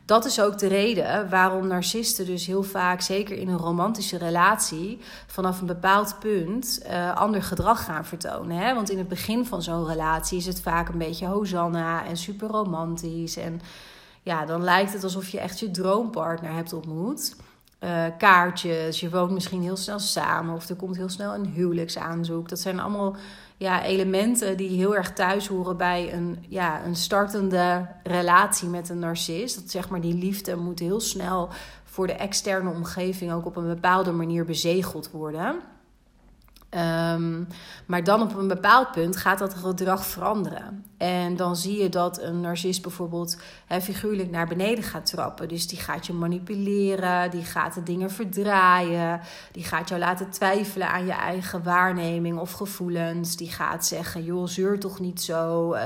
Dat 0.06 0.26
is 0.26 0.42
ook 0.42 0.58
de 0.58 0.68
reden 0.68 1.30
waarom 1.30 1.68
narcisten 1.68 2.26
dus 2.26 2.46
heel 2.46 2.64
vaak, 2.64 3.02
zeker 3.02 3.38
in 3.38 3.48
een 3.48 3.58
romantische 3.58 4.18
relatie, 4.18 5.00
vanaf 5.28 5.62
een 5.62 5.68
bepaald 5.68 6.20
punt 6.20 6.80
uh, 6.86 7.16
ander 7.16 7.44
gedrag 7.44 7.86
gaan 7.86 8.06
vertonen. 8.06 8.58
Hè? 8.58 8.74
Want 8.74 8.90
in 8.90 8.98
het 8.98 9.08
begin 9.08 9.46
van 9.46 9.62
zo'n 9.62 9.88
relatie 9.88 10.38
is 10.38 10.46
het 10.46 10.62
vaak 10.62 10.90
een 10.90 10.98
beetje 10.98 11.28
hosanna 11.28 12.06
en 12.06 12.18
super 12.18 12.48
romantisch. 12.48 13.38
En 13.38 13.62
ja, 14.22 14.46
dan 14.46 14.64
lijkt 14.64 14.94
het 14.94 15.04
alsof 15.04 15.30
je 15.30 15.40
echt 15.40 15.60
je 15.60 15.72
droompartner 15.72 16.54
hebt 16.54 16.74
ontmoet. 16.74 17.36
Uh, 17.84 18.06
kaartjes, 18.18 19.00
je 19.00 19.10
woont 19.10 19.32
misschien 19.32 19.62
heel 19.62 19.78
snel 19.78 20.00
samen 20.00 20.56
of 20.56 20.70
er 20.70 20.76
komt 20.76 20.96
heel 20.96 21.10
snel 21.10 21.34
een 21.34 21.46
huwelijksaanzoek. 21.46 22.50
Dat 22.50 22.60
zijn 22.60 22.80
allemaal 22.80 23.16
ja, 23.64 23.84
elementen 23.84 24.58
die 24.58 24.70
heel 24.70 24.96
erg 24.96 25.14
thuis 25.14 25.48
horen 25.48 25.78
bij 25.78 26.14
een, 26.14 26.46
ja, 26.48 26.86
een 26.86 26.96
startende 26.96 27.88
relatie 28.04 28.68
met 28.68 28.90
een 28.90 29.00
narcist. 29.00 29.56
Dat 29.56 29.70
zeg 29.70 29.90
maar 29.90 30.02
die 30.02 30.14
liefde 30.14 30.56
moet 30.56 30.80
heel 30.80 31.00
snel 31.00 31.50
voor 31.84 32.08
de 32.08 32.14
externe 32.14 32.70
omgeving 32.70 33.32
ook 33.32 33.46
op 33.46 33.56
een 33.56 33.68
bepaalde 33.68 34.12
manier 34.12 34.46
bezegeld 34.46 35.12
worden. 35.12 35.56
Um, 36.76 37.48
maar 37.86 38.04
dan 38.04 38.22
op 38.22 38.36
een 38.36 38.48
bepaald 38.48 38.92
punt 38.92 39.18
gaat 39.18 39.40
dat 39.40 39.54
gedrag 39.54 40.06
veranderen. 40.06 40.86
En 40.98 41.36
dan 41.36 41.56
zie 41.56 41.82
je 41.82 41.90
dat 41.90 42.22
een 42.22 42.42
narcist 42.42 42.82
bijvoorbeeld 42.82 43.38
figuurlijk 43.82 44.32
naar 44.32 44.48
beneden 44.48 44.84
gaat 44.84 45.06
trappen. 45.06 45.48
Dus 45.48 45.68
die 45.68 45.80
gaat 45.80 46.06
je 46.06 46.14
manipuleren, 46.14 47.32
die 47.32 47.44
gaat 47.44 47.74
de 47.74 47.84
dingen 47.84 48.12
verdraaien, 48.12 49.22
die 49.52 49.64
gaat 49.64 49.90
jou 49.90 50.02
laten 50.02 50.30
twijfelen 50.30 50.90
aan 50.90 51.06
je 51.06 51.12
eigen 51.12 51.64
waarneming 51.64 52.40
of 52.40 52.52
gevoelens. 52.52 53.36
Die 53.36 53.52
gaat 53.52 53.86
zeggen: 53.86 54.24
joh, 54.24 54.48
zeur 54.48 54.80
toch 54.80 55.00
niet 55.00 55.22
zo, 55.22 55.74
uh, 55.74 55.82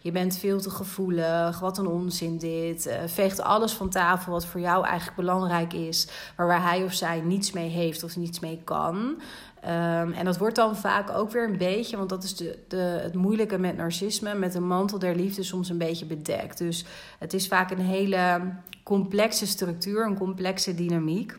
je 0.00 0.12
bent 0.12 0.38
veel 0.38 0.60
te 0.60 0.70
gevoelig, 0.70 1.60
wat 1.60 1.78
een 1.78 1.86
onzin 1.86 2.38
dit. 2.38 2.88
Uh, 3.18 3.38
alles 3.38 3.72
van 3.72 3.88
tafel 3.88 4.32
wat 4.32 4.46
voor 4.46 4.60
jou 4.60 4.86
eigenlijk 4.86 5.16
belangrijk 5.16 5.72
is, 5.72 6.08
maar 6.36 6.46
waar 6.46 6.62
hij 6.62 6.82
of 6.82 6.92
zij 6.92 7.20
niets 7.20 7.52
mee 7.52 7.68
heeft 7.68 8.02
of 8.02 8.16
niets 8.16 8.40
mee 8.40 8.60
kan. 8.64 9.20
Um, 9.64 10.12
en 10.12 10.24
dat 10.24 10.38
wordt 10.38 10.56
dan 10.56 10.76
vaak 10.76 11.10
ook 11.10 11.30
weer 11.30 11.44
een 11.44 11.58
beetje, 11.58 11.96
want 11.96 12.08
dat 12.08 12.24
is 12.24 12.36
de, 12.36 12.58
de, 12.68 12.76
het 12.76 13.14
moeilijke 13.14 13.58
met 13.58 13.76
narcisme, 13.76 14.34
met 14.34 14.54
een 14.54 14.66
mantel 14.66 14.98
der 14.98 15.16
liefde 15.16 15.42
soms 15.42 15.68
een 15.68 15.78
beetje 15.78 16.06
bedekt. 16.06 16.58
Dus 16.58 16.84
het 17.18 17.32
is 17.32 17.48
vaak 17.48 17.70
een 17.70 17.80
hele 17.80 18.40
complexe 18.82 19.46
structuur, 19.46 20.06
een 20.06 20.18
complexe 20.18 20.74
dynamiek. 20.74 21.38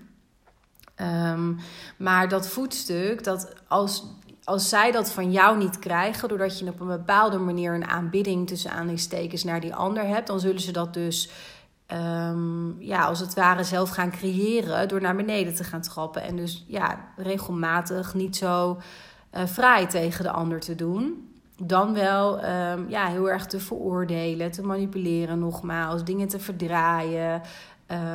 Um, 1.02 1.60
maar 1.98 2.30
dat 2.30 2.48
voetstuk, 2.48 3.24
dat 3.24 3.54
als, 3.68 4.06
als 4.44 4.70
zij 4.70 4.92
dat 4.92 5.12
van 5.12 5.32
jou 5.32 5.58
niet 5.58 5.80
krijgen, 5.80 6.30
doordat 6.30 6.60
je 6.60 6.68
op 6.68 6.80
een 6.80 6.88
bepaalde 6.88 7.38
manier 7.38 7.74
een 7.74 7.88
aanbidding 7.88 8.48
tussen 8.48 8.72
aanhalingstekens 8.72 9.44
naar 9.44 9.60
die 9.60 9.76
ander 9.76 10.08
hebt, 10.08 10.28
dan 10.28 10.40
zullen 10.40 10.62
ze 10.62 10.72
dat 10.72 10.94
dus 10.94 11.30
um, 11.92 12.76
ja, 12.80 13.06
als 13.06 13.20
het 13.20 13.34
ware 13.34 13.64
zelf 13.64 13.90
gaan 13.90 14.12
creëren 14.12 14.88
door 14.88 15.02
naar 15.02 15.16
beneden 15.16 15.56
te 15.56 15.64
gaan 15.64 15.82
trappen. 15.82 16.24
En 16.24 16.36
dus 16.36 16.66
ja, 16.68 17.08
regelmatig 17.16 18.14
niet 18.14 18.36
zo 18.36 18.80
uh, 19.58 19.78
tegen 19.78 20.24
de 20.24 20.32
ander 20.32 20.60
te 20.60 20.76
doen. 20.76 21.28
Dan 21.58 21.94
wel 21.94 22.46
um, 22.46 22.90
ja, 22.90 23.08
heel 23.08 23.30
erg 23.30 23.46
te 23.46 23.60
veroordelen, 23.60 24.52
te 24.52 24.64
manipuleren, 24.64 25.40
nogmaals, 25.40 26.04
dingen 26.04 26.28
te 26.28 26.40
verdraaien. 26.40 27.42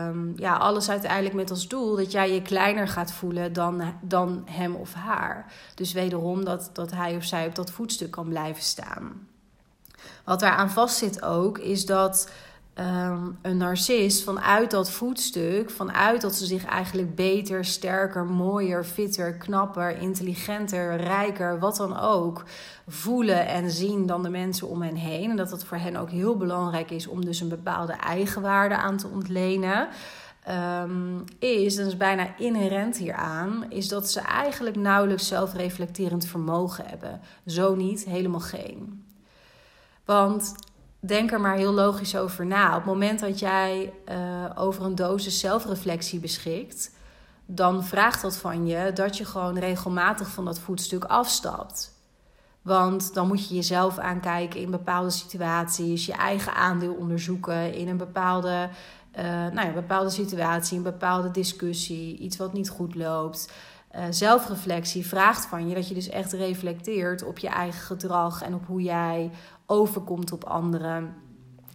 Um, 0.09 0.33
ja, 0.37 0.57
alles 0.57 0.91
uiteindelijk 0.91 1.35
met 1.35 1.51
als 1.51 1.69
doel 1.69 1.97
dat 1.97 2.13
jij 2.13 2.33
je 2.33 2.43
kleiner 2.43 2.89
gaat 2.89 3.13
voelen 3.13 3.53
dan, 3.53 3.83
dan 4.01 4.43
hem 4.45 4.75
of 4.75 4.95
haar. 4.95 5.53
Dus 5.75 5.93
wederom 5.93 6.45
dat, 6.45 6.71
dat 6.73 6.91
hij 6.91 7.17
of 7.17 7.25
zij 7.25 7.47
op 7.47 7.55
dat 7.55 7.71
voetstuk 7.71 8.11
kan 8.11 8.29
blijven 8.29 8.63
staan. 8.63 9.29
Wat 10.25 10.41
daaraan 10.41 10.71
vastzit 10.71 11.23
ook, 11.23 11.59
is 11.59 11.87
dat 11.87 12.31
um, 12.81 13.39
een 13.43 13.57
narcist 13.57 14.25
vanuit 14.25 14.71
dat 14.71 14.91
voetstuk, 14.91 15.71
vanuit 15.71 16.21
dat 16.21 16.35
ze 16.35 16.47
zich 16.47 16.65
eigenlijk 16.65 17.15
beter, 17.15 17.65
sterker, 17.65 18.25
mooier, 18.25 18.85
fitter, 18.85 19.35
knapper, 19.35 19.99
intelligenter, 19.99 20.97
rijker, 20.97 21.59
wat 21.59 21.77
dan 21.77 21.99
ook, 21.99 22.45
voelen 22.89 23.47
en 23.47 23.71
zien 23.71 24.07
dan 24.07 24.23
de 24.23 24.31
mensen 24.31 24.69
om 24.69 24.83
hen 24.83 24.95
heen. 24.95 25.31
En 25.31 25.37
dat 25.37 25.51
het 25.51 25.65
voor 25.65 25.77
hen 25.77 25.97
ook 25.97 26.11
heel 26.11 26.37
belangrijk 26.37 26.91
is 26.91 27.07
om 27.07 27.25
dus 27.25 27.41
een 27.41 27.49
bepaalde 27.49 27.93
eigenwaarde 27.93 28.77
aan 28.77 28.97
te 28.97 29.09
ontlenen. 29.09 29.89
Um, 30.83 31.25
is, 31.39 31.77
dat 31.77 31.87
is 31.87 31.97
bijna 31.97 32.37
inherent 32.39 32.97
hieraan, 32.97 33.65
is 33.69 33.89
dat 33.89 34.11
ze 34.11 34.21
eigenlijk 34.21 34.77
nauwelijks 34.77 35.27
zelfreflecterend 35.27 36.27
vermogen 36.27 36.85
hebben. 36.87 37.21
Zo 37.47 37.75
niet, 37.75 38.05
helemaal 38.05 38.41
geen. 38.41 39.05
Want 40.05 40.55
denk 41.01 41.33
er 41.33 41.41
maar 41.41 41.57
heel 41.57 41.73
logisch 41.73 42.17
over 42.17 42.47
na. 42.47 42.69
Op 42.69 42.75
het 42.75 42.85
moment 42.85 43.21
dat 43.21 43.39
jij 43.39 43.93
uh, 44.09 44.17
over 44.55 44.85
een 44.85 44.95
dosis 44.95 45.41
zelfreflectie 45.41 46.21
beschikt, 46.21 46.91
dan 47.47 47.85
vraagt 47.85 48.23
dat 48.23 48.37
van 48.37 48.67
je 48.67 48.93
dat 48.93 49.17
je 49.17 49.25
gewoon 49.25 49.59
regelmatig 49.59 50.29
van 50.29 50.45
dat 50.45 50.59
voetstuk 50.59 51.05
afstapt. 51.05 51.97
Want 52.63 53.15
dan 53.15 53.27
moet 53.27 53.49
je 53.49 53.55
jezelf 53.55 53.99
aankijken 53.99 54.61
in 54.61 54.71
bepaalde 54.71 55.11
situaties, 55.11 56.07
je 56.07 56.13
eigen 56.13 56.55
aandeel 56.55 56.95
onderzoeken 56.95 57.75
in 57.75 57.89
een 57.89 57.97
bepaalde, 57.97 58.69
uh, 59.19 59.25
nou 59.25 59.67
ja, 59.67 59.73
bepaalde 59.73 60.11
situatie, 60.11 60.77
een 60.77 60.83
bepaalde 60.83 61.31
discussie, 61.31 62.19
iets 62.19 62.37
wat 62.37 62.53
niet 62.53 62.71
goed 62.71 62.95
loopt. 62.95 63.53
Uh, 63.97 64.05
zelfreflectie 64.11 65.07
vraagt 65.07 65.47
van 65.47 65.69
je 65.69 65.75
dat 65.75 65.89
je 65.89 65.95
dus 65.95 66.09
echt 66.09 66.33
reflecteert 66.33 67.23
op 67.23 67.39
je 67.39 67.49
eigen 67.49 67.81
gedrag 67.81 68.43
en 68.43 68.55
op 68.55 68.67
hoe 68.67 68.83
jij 68.83 69.31
overkomt 69.71 70.33
op 70.33 70.45
anderen. 70.45 71.15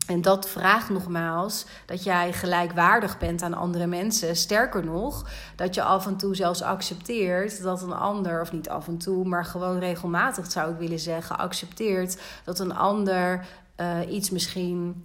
En 0.08 0.22
dat 0.22 0.50
vraagt 0.50 0.90
nogmaals 0.90 1.66
dat 1.86 2.04
jij 2.04 2.34
gelijkwaardig 2.34 3.18
bent 3.18 3.42
aan 3.42 3.54
andere 3.54 3.88
mensen. 3.88 4.36
Sterker 4.36 4.86
nog, 4.86 5.30
dat 5.56 5.76
je 5.76 5.84
af 5.84 6.08
en 6.08 6.18
toe 6.18 6.36
zelfs 6.36 6.62
accepteert 6.62 7.62
dat 7.62 7.82
een 7.82 7.94
ander, 7.94 8.42
of 8.42 8.52
niet 8.52 8.70
af 8.70 8.88
en 8.88 8.98
toe, 8.98 9.26
maar 9.26 9.46
gewoon 9.46 9.80
regelmatig 9.80 10.52
zou 10.52 10.72
ik 10.72 10.80
willen 10.80 11.00
zeggen, 11.00 11.38
accepteert 11.38 12.22
dat 12.44 12.60
een 12.60 12.76
ander 12.76 13.48
uh, 13.78 14.00
iets 14.10 14.30
misschien 14.30 15.04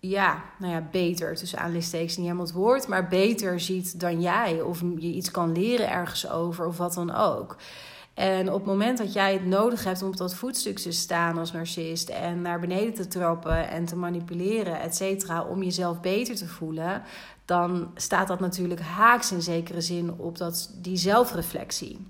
ja, 0.00 0.42
nou 0.58 0.72
ja, 0.72 0.88
beter, 0.90 1.34
tussen 1.34 1.58
aanleidingstekens 1.58 2.16
niet 2.16 2.24
helemaal 2.26 2.46
het 2.46 2.54
woord, 2.54 2.88
maar 2.88 3.08
beter 3.08 3.60
ziet 3.60 4.00
dan 4.00 4.20
jij. 4.20 4.60
Of 4.60 4.80
je 4.80 5.12
iets 5.12 5.30
kan 5.30 5.52
leren 5.52 5.90
ergens 5.90 6.30
over 6.30 6.66
of 6.66 6.76
wat 6.76 6.94
dan 6.94 7.14
ook. 7.14 7.56
En 8.18 8.48
op 8.48 8.58
het 8.58 8.66
moment 8.66 8.98
dat 8.98 9.12
jij 9.12 9.32
het 9.32 9.46
nodig 9.46 9.84
hebt 9.84 10.02
om 10.02 10.08
op 10.08 10.16
dat 10.16 10.34
voetstuk 10.34 10.78
te 10.78 10.92
staan 10.92 11.38
als 11.38 11.52
narcist 11.52 12.08
en 12.08 12.42
naar 12.42 12.60
beneden 12.60 12.94
te 12.94 13.06
trappen 13.06 13.68
en 13.68 13.84
te 13.84 13.96
manipuleren, 13.96 14.80
et 14.80 14.96
cetera, 14.96 15.42
om 15.42 15.62
jezelf 15.62 16.00
beter 16.00 16.36
te 16.36 16.48
voelen, 16.48 17.02
dan 17.44 17.90
staat 17.94 18.28
dat 18.28 18.40
natuurlijk 18.40 18.80
haaks 18.80 19.32
in 19.32 19.42
zekere 19.42 19.80
zin 19.80 20.12
op 20.12 20.38
dat, 20.38 20.70
die 20.74 20.96
zelfreflectie. 20.96 22.06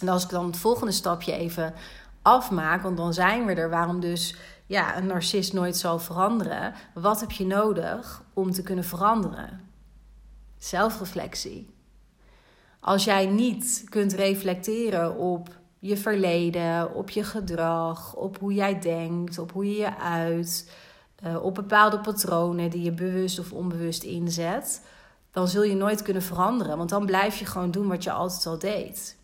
En 0.00 0.08
als 0.08 0.24
ik 0.24 0.30
dan 0.30 0.46
het 0.46 0.56
volgende 0.56 0.92
stapje 0.92 1.32
even 1.32 1.74
afmaak, 2.22 2.82
want 2.82 2.96
dan 2.96 3.14
zijn 3.14 3.46
we 3.46 3.54
er, 3.54 3.70
waarom 3.70 4.00
dus 4.00 4.36
ja, 4.66 4.96
een 4.96 5.06
narcist 5.06 5.52
nooit 5.52 5.76
zal 5.76 5.98
veranderen. 5.98 6.74
Wat 6.94 7.20
heb 7.20 7.30
je 7.30 7.46
nodig 7.46 8.22
om 8.34 8.50
te 8.50 8.62
kunnen 8.62 8.84
veranderen? 8.84 9.60
Zelfreflectie. 10.58 11.71
Als 12.84 13.04
jij 13.04 13.26
niet 13.26 13.84
kunt 13.88 14.12
reflecteren 14.12 15.16
op 15.16 15.48
je 15.78 15.96
verleden, 15.96 16.94
op 16.94 17.10
je 17.10 17.24
gedrag, 17.24 18.14
op 18.14 18.38
hoe 18.38 18.54
jij 18.54 18.78
denkt, 18.80 19.38
op 19.38 19.52
hoe 19.52 19.66
je 19.66 19.76
je 19.76 19.98
uit, 19.98 20.72
uh, 21.26 21.44
op 21.44 21.54
bepaalde 21.54 22.00
patronen 22.00 22.70
die 22.70 22.82
je 22.82 22.92
bewust 22.92 23.38
of 23.38 23.52
onbewust 23.52 24.02
inzet, 24.02 24.82
dan 25.30 25.48
zul 25.48 25.62
je 25.62 25.74
nooit 25.74 26.02
kunnen 26.02 26.22
veranderen. 26.22 26.76
Want 26.76 26.88
dan 26.88 27.06
blijf 27.06 27.36
je 27.36 27.46
gewoon 27.46 27.70
doen 27.70 27.88
wat 27.88 28.04
je 28.04 28.12
altijd 28.12 28.46
al 28.46 28.58
deed. 28.58 29.16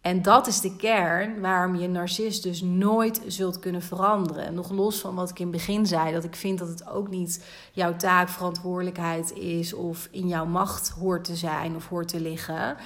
En 0.00 0.22
dat 0.22 0.46
is 0.46 0.60
de 0.60 0.76
kern 0.76 1.40
waarom 1.40 1.76
je 1.76 1.88
narcist 1.88 2.42
dus 2.42 2.60
nooit 2.62 3.20
zult 3.26 3.58
kunnen 3.58 3.82
veranderen. 3.82 4.54
Nog 4.54 4.70
los 4.70 5.00
van 5.00 5.14
wat 5.14 5.30
ik 5.30 5.38
in 5.38 5.46
het 5.46 5.56
begin 5.56 5.86
zei, 5.86 6.12
dat 6.12 6.24
ik 6.24 6.36
vind 6.36 6.58
dat 6.58 6.68
het 6.68 6.88
ook 6.88 7.08
niet 7.08 7.44
jouw 7.72 7.96
taak, 7.96 8.28
verantwoordelijkheid 8.28 9.32
is 9.32 9.72
of 9.72 10.08
in 10.10 10.28
jouw 10.28 10.46
macht 10.46 10.88
hoort 10.88 11.24
te 11.24 11.36
zijn 11.36 11.76
of 11.76 11.88
hoort 11.88 12.08
te 12.08 12.20
liggen, 12.20 12.76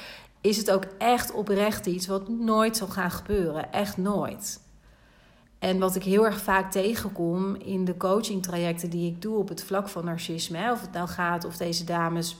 is 0.40 0.56
het 0.56 0.70
ook 0.70 0.84
echt 0.98 1.32
oprecht 1.32 1.86
iets 1.86 2.06
wat 2.06 2.28
nooit 2.28 2.76
zal 2.76 2.88
gaan 2.88 3.10
gebeuren. 3.10 3.72
Echt 3.72 3.96
nooit. 3.96 4.60
En 5.58 5.78
wat 5.78 5.94
ik 5.94 6.02
heel 6.02 6.24
erg 6.24 6.40
vaak 6.40 6.70
tegenkom 6.70 7.54
in 7.54 7.84
de 7.84 7.96
coaching 7.96 8.42
trajecten 8.42 8.90
die 8.90 9.10
ik 9.10 9.22
doe 9.22 9.36
op 9.36 9.48
het 9.48 9.64
vlak 9.64 9.88
van 9.88 10.04
narcisme, 10.04 10.70
of 10.72 10.80
het 10.80 10.92
nou 10.92 11.08
gaat 11.08 11.44
of 11.44 11.56
deze 11.56 11.84
dames 11.84 12.36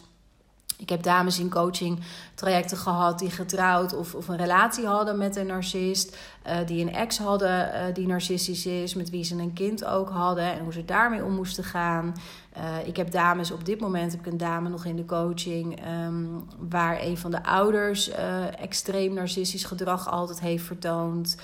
ik 0.84 0.90
heb 0.90 1.02
dames 1.02 1.38
in 1.38 1.50
coaching 1.50 2.00
trajecten 2.34 2.76
gehad 2.76 3.18
die 3.18 3.30
getrouwd 3.30 3.94
of, 3.94 4.14
of 4.14 4.28
een 4.28 4.36
relatie 4.36 4.86
hadden 4.86 5.18
met 5.18 5.36
een 5.36 5.46
narcist. 5.46 6.16
Uh, 6.46 6.56
die 6.66 6.80
een 6.80 6.94
ex 6.94 7.18
hadden 7.18 7.68
uh, 7.68 7.94
die 7.94 8.06
narcistisch 8.06 8.66
is, 8.66 8.94
met 8.94 9.10
wie 9.10 9.24
ze 9.24 9.36
een 9.36 9.52
kind 9.52 9.84
ook 9.84 10.08
hadden 10.08 10.44
en 10.44 10.62
hoe 10.62 10.72
ze 10.72 10.84
daarmee 10.84 11.24
om 11.24 11.32
moesten 11.32 11.64
gaan. 11.64 12.14
Uh, 12.56 12.86
ik 12.86 12.96
heb 12.96 13.10
dames, 13.10 13.50
op 13.50 13.64
dit 13.64 13.80
moment 13.80 14.12
heb 14.12 14.20
ik 14.26 14.32
een 14.32 14.38
dame 14.38 14.68
nog 14.68 14.84
in 14.84 14.96
de 14.96 15.04
coaching, 15.04 15.80
um, 16.06 16.44
waar 16.58 17.02
een 17.02 17.18
van 17.18 17.30
de 17.30 17.44
ouders 17.44 18.10
extreem 18.58 19.14
narcistisch 19.14 19.64
gedrag 19.64 20.10
altijd 20.10 20.40
heeft 20.40 20.64
vertoond. 20.64 21.36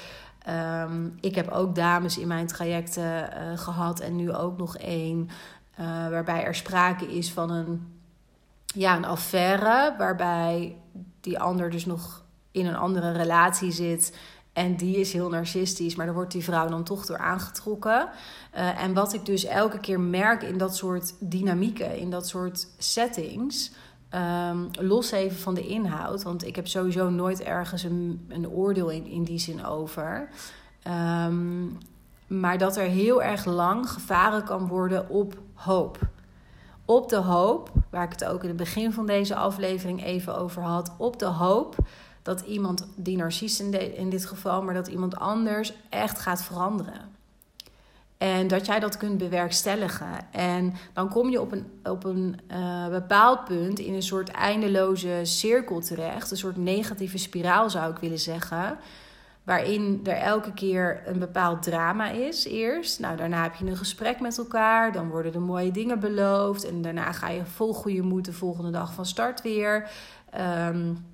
Um, 0.83 1.19
ik 1.21 1.35
heb 1.35 1.51
ook 1.51 1.75
dames 1.75 2.19
in 2.19 2.29
mijn 2.29 2.47
trajecten 2.47 3.29
gehad 3.57 4.01
en 4.01 4.17
nu 4.17 4.33
ook 4.33 4.59
nog 4.59 4.77
één, 4.77 5.29
waarbij 6.11 6.45
er 6.45 6.55
sprake 6.55 7.07
is 7.07 7.33
van 7.33 7.51
een 7.51 8.00
ja, 8.75 8.97
een 8.97 9.05
affaire 9.05 9.95
waarbij 9.99 10.77
die 11.21 11.41
ander 11.41 11.71
dus 11.71 11.87
nog 11.87 12.25
in 12.51 12.67
een 12.67 12.77
andere 12.77 13.13
relatie 13.13 13.71
zit. 13.71 14.17
En 14.53 14.77
die 14.77 14.97
is 14.97 15.13
heel 15.13 15.29
narcistisch, 15.29 15.95
maar 15.95 16.07
daar 16.07 16.15
wordt 16.15 16.33
die 16.33 16.45
vrouw 16.45 16.69
dan 16.69 16.85
toch 16.85 17.07
door 17.07 17.19
aangetrokken. 17.19 18.09
Uh, 18.55 18.83
en 18.83 18.95
wat 18.95 19.13
ik 19.13 19.25
dus 19.25 19.45
elke 19.45 19.79
keer 19.79 20.01
merk 20.01 20.43
in 20.43 20.59
dat 20.59 20.77
soort 20.77 21.15
dynamieken, 21.19 21.99
in 21.99 22.11
dat 22.11 22.29
soort 22.29 22.69
settings. 22.79 23.73
Um, 24.15 24.71
los 24.73 25.11
even 25.11 25.39
van 25.39 25.55
de 25.55 25.67
inhoud, 25.67 26.23
want 26.23 26.47
ik 26.47 26.57
heb 26.57 26.69
sowieso 26.69 27.11
nooit 27.11 27.43
ergens 27.43 27.83
een, 27.83 28.27
een 28.29 28.49
oordeel 28.49 28.91
in, 28.91 29.07
in 29.07 29.25
die 29.25 29.39
zin 29.39 29.65
over. 29.65 30.29
Um, 31.27 31.79
maar 32.27 32.59
dat 32.59 32.77
er 32.77 32.87
heel 32.87 33.23
erg 33.23 33.45
lang 33.45 33.91
gevaren 33.91 34.45
kan 34.45 34.67
worden 34.67 35.09
op 35.09 35.39
hoop 35.55 35.99
op 36.91 37.09
de 37.09 37.17
hoop, 37.17 37.71
waar 37.91 38.05
ik 38.05 38.13
het 38.13 38.25
ook 38.25 38.43
in 38.43 38.49
het 38.49 38.57
begin 38.57 38.93
van 38.93 39.07
deze 39.07 39.35
aflevering 39.35 40.05
even 40.05 40.39
over 40.39 40.63
had, 40.63 40.93
op 40.97 41.19
de 41.19 41.27
hoop 41.27 41.77
dat 42.23 42.41
iemand, 42.41 42.89
die 42.97 43.17
narcist 43.17 43.61
in, 43.61 43.97
in 43.97 44.11
dit 44.11 44.27
geval, 44.27 44.63
maar 44.63 44.75
dat 44.75 44.89
iemand 44.89 45.17
anders 45.17 45.73
echt 45.89 46.19
gaat 46.19 46.43
veranderen. 46.43 47.17
En 48.19 48.49
dat 48.49 48.67
jij 48.67 48.81
dat 48.81 48.97
kunt 48.97 49.19
bewerkstelligen. 49.19 50.33
En 50.33 50.75
dan 50.93 51.09
kom 51.09 51.29
je 51.31 51.41
op 51.41 51.53
een, 51.53 51.81
op 51.85 52.05
een 52.05 52.41
uh, 52.53 52.89
bepaald 52.89 53.45
punt 53.45 53.79
in 53.79 53.95
een 53.95 54.03
soort 54.03 54.29
eindeloze 54.29 55.21
cirkel 55.23 55.81
terecht. 55.81 56.31
Een 56.31 56.37
soort 56.37 56.57
negatieve 56.57 57.19
spiraal 57.19 57.71
zou 57.71 57.93
ik 57.93 57.99
willen 57.99 58.19
zeggen. 58.19 58.79
Waarin 59.45 60.01
er 60.05 60.17
elke 60.17 60.53
keer 60.53 61.03
een 61.07 61.19
bepaald 61.19 61.63
drama 61.63 62.09
is 62.11 62.45
eerst. 62.45 63.01
Nou, 63.01 63.17
daarna 63.17 63.43
heb 63.43 63.55
je 63.55 63.67
een 63.67 63.77
gesprek 63.77 64.21
met 64.21 64.39
elkaar. 64.39 64.93
Dan 64.93 65.09
worden 65.09 65.35
er 65.35 65.41
mooie 65.41 65.71
dingen 65.71 66.01
beloofd. 66.01 66.65
En 66.65 66.83
daarna 66.83 67.13
ga 67.13 67.29
je 67.29 67.47
vol 67.47 67.75
goede 67.75 68.03
moed 68.03 68.25
de 68.25 68.33
volgende 68.33 68.71
dag 68.71 68.93
van 68.93 69.07
start 69.07 69.43
weer. 69.43 69.91
Um, 70.69 71.05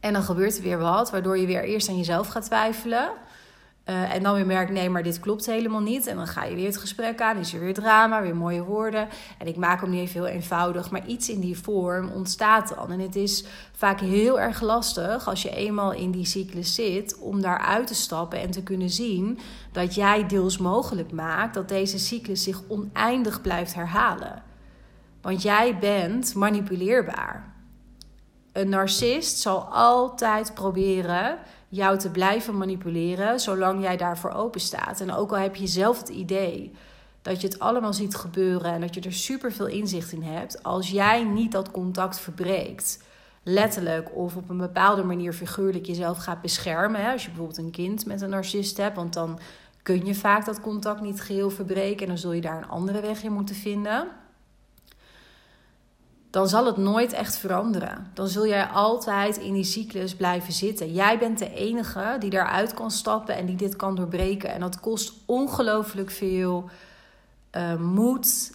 en 0.00 0.12
dan 0.12 0.22
gebeurt 0.22 0.56
er 0.56 0.62
weer 0.62 0.78
wat, 0.78 1.10
waardoor 1.10 1.38
je 1.38 1.46
weer 1.46 1.64
eerst 1.64 1.88
aan 1.88 1.96
jezelf 1.96 2.28
gaat 2.28 2.44
twijfelen. 2.44 3.10
Uh, 3.88 4.14
en 4.14 4.22
dan 4.22 4.34
weer 4.34 4.46
merkt, 4.46 4.70
nee, 4.70 4.90
maar 4.90 5.02
dit 5.02 5.20
klopt 5.20 5.46
helemaal 5.46 5.80
niet. 5.80 6.06
En 6.06 6.16
dan 6.16 6.26
ga 6.26 6.44
je 6.44 6.54
weer 6.54 6.66
het 6.66 6.76
gesprek 6.76 7.20
aan, 7.20 7.36
is 7.36 7.54
er 7.54 7.60
weer 7.60 7.74
drama, 7.74 8.22
weer 8.22 8.36
mooie 8.36 8.62
woorden. 8.62 9.08
En 9.38 9.46
ik 9.46 9.56
maak 9.56 9.80
hem 9.80 9.90
niet 9.90 10.00
even 10.00 10.24
heel 10.24 10.34
eenvoudig, 10.34 10.90
maar 10.90 11.06
iets 11.06 11.28
in 11.28 11.40
die 11.40 11.58
vorm 11.58 12.08
ontstaat 12.08 12.74
dan. 12.74 12.90
En 12.90 13.00
het 13.00 13.16
is 13.16 13.44
vaak 13.72 14.00
heel 14.00 14.40
erg 14.40 14.60
lastig 14.60 15.28
als 15.28 15.42
je 15.42 15.50
eenmaal 15.50 15.92
in 15.92 16.10
die 16.10 16.24
cyclus 16.24 16.74
zit, 16.74 17.18
om 17.18 17.40
daaruit 17.40 17.86
te 17.86 17.94
stappen 17.94 18.40
en 18.40 18.50
te 18.50 18.62
kunnen 18.62 18.90
zien 18.90 19.38
dat 19.72 19.94
jij 19.94 20.26
deels 20.26 20.58
mogelijk 20.58 21.12
maakt 21.12 21.54
dat 21.54 21.68
deze 21.68 21.98
cyclus 21.98 22.42
zich 22.42 22.62
oneindig 22.68 23.40
blijft 23.40 23.74
herhalen. 23.74 24.42
Want 25.20 25.42
jij 25.42 25.78
bent 25.78 26.34
manipuleerbaar. 26.34 27.52
Een 28.52 28.68
narcist 28.68 29.38
zal 29.38 29.60
altijd 29.64 30.54
proberen 30.54 31.38
jou 31.74 31.98
te 31.98 32.10
blijven 32.10 32.56
manipuleren 32.56 33.40
zolang 33.40 33.82
jij 33.82 33.96
daarvoor 33.96 34.30
open 34.30 34.60
staat. 34.60 35.00
En 35.00 35.12
ook 35.12 35.30
al 35.30 35.38
heb 35.38 35.56
je 35.56 35.66
zelf 35.66 35.98
het 35.98 36.08
idee 36.08 36.72
dat 37.22 37.40
je 37.40 37.46
het 37.46 37.58
allemaal 37.58 37.92
ziet 37.92 38.14
gebeuren 38.14 38.72
en 38.72 38.80
dat 38.80 38.94
je 38.94 39.00
er 39.00 39.12
super 39.12 39.52
veel 39.52 39.66
inzicht 39.66 40.12
in 40.12 40.22
hebt, 40.22 40.62
als 40.62 40.90
jij 40.90 41.24
niet 41.24 41.52
dat 41.52 41.70
contact 41.70 42.20
verbreekt, 42.20 43.02
letterlijk 43.42 44.16
of 44.16 44.36
op 44.36 44.48
een 44.48 44.56
bepaalde 44.56 45.02
manier 45.02 45.32
figuurlijk 45.32 45.86
jezelf 45.86 46.18
gaat 46.18 46.40
beschermen, 46.40 47.00
hè, 47.00 47.12
als 47.12 47.22
je 47.22 47.28
bijvoorbeeld 47.28 47.58
een 47.58 47.70
kind 47.70 48.06
met 48.06 48.20
een 48.20 48.30
narcist 48.30 48.76
hebt, 48.76 48.96
want 48.96 49.12
dan 49.12 49.38
kun 49.82 50.06
je 50.06 50.14
vaak 50.14 50.44
dat 50.44 50.60
contact 50.60 51.00
niet 51.00 51.20
geheel 51.20 51.50
verbreken 51.50 52.00
en 52.00 52.08
dan 52.08 52.18
zul 52.18 52.32
je 52.32 52.40
daar 52.40 52.56
een 52.56 52.68
andere 52.68 53.00
weg 53.00 53.22
in 53.22 53.32
moeten 53.32 53.54
vinden 53.56 54.08
dan 56.34 56.48
zal 56.48 56.66
het 56.66 56.76
nooit 56.76 57.12
echt 57.12 57.36
veranderen. 57.36 58.10
Dan 58.14 58.28
zul 58.28 58.46
jij 58.46 58.66
altijd 58.66 59.36
in 59.36 59.52
die 59.52 59.64
cyclus 59.64 60.14
blijven 60.14 60.52
zitten. 60.52 60.92
Jij 60.92 61.18
bent 61.18 61.38
de 61.38 61.54
enige 61.54 62.16
die 62.18 62.30
daaruit 62.30 62.74
kan 62.74 62.90
stappen 62.90 63.36
en 63.36 63.46
die 63.46 63.56
dit 63.56 63.76
kan 63.76 63.94
doorbreken. 63.94 64.50
En 64.50 64.60
dat 64.60 64.80
kost 64.80 65.12
ongelooflijk 65.26 66.10
veel 66.10 66.70
uh, 67.52 67.74
moed. 67.76 68.52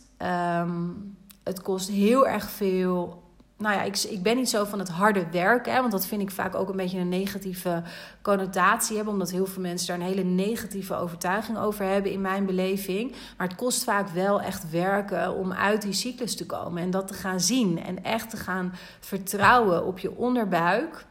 Um, 0.57 1.17
het 1.43 1.61
kost 1.61 1.89
heel 1.89 2.27
erg 2.27 2.49
veel 2.49 3.23
nou 3.59 3.75
ja, 3.75 3.81
ik, 3.81 3.97
ik 3.97 4.23
ben 4.23 4.35
niet 4.35 4.49
zo 4.49 4.63
van 4.63 4.79
het 4.79 4.89
harde 4.89 5.29
werken. 5.31 5.73
Want 5.73 5.91
dat 5.91 6.05
vind 6.05 6.21
ik 6.21 6.31
vaak 6.31 6.55
ook 6.55 6.69
een 6.69 6.75
beetje 6.75 6.99
een 6.99 7.09
negatieve 7.09 7.83
connotatie 8.21 8.95
hebben. 8.95 9.13
Omdat 9.13 9.31
heel 9.31 9.45
veel 9.45 9.61
mensen 9.61 9.87
daar 9.87 9.95
een 9.95 10.13
hele 10.13 10.23
negatieve 10.23 10.95
overtuiging 10.95 11.57
over 11.57 11.85
hebben 11.85 12.11
in 12.11 12.21
mijn 12.21 12.45
beleving. 12.45 13.15
Maar 13.37 13.47
het 13.47 13.57
kost 13.57 13.83
vaak 13.83 14.09
wel 14.09 14.41
echt 14.41 14.69
werken 14.69 15.35
om 15.35 15.53
uit 15.53 15.81
die 15.81 15.93
cyclus 15.93 16.35
te 16.35 16.45
komen. 16.45 16.83
En 16.83 16.91
dat 16.91 17.07
te 17.07 17.13
gaan 17.13 17.39
zien. 17.39 17.83
En 17.83 18.03
echt 18.03 18.29
te 18.29 18.37
gaan 18.37 18.73
vertrouwen 18.99 19.85
op 19.85 19.99
je 19.99 20.17
onderbuik. 20.17 21.05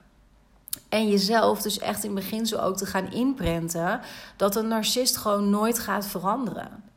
En 0.89 1.09
jezelf 1.09 1.63
dus 1.63 1.79
echt 1.79 2.05
in 2.05 2.15
beginsel 2.15 2.63
ook 2.63 2.77
te 2.77 2.87
gaan 2.87 3.13
inprenten. 3.13 4.01
Dat 4.37 4.57
een 4.57 4.69
narcist 4.69 5.17
gewoon 5.17 5.51
nooit 5.51 5.79
gaat 5.79 6.07
veranderen. 6.07 6.88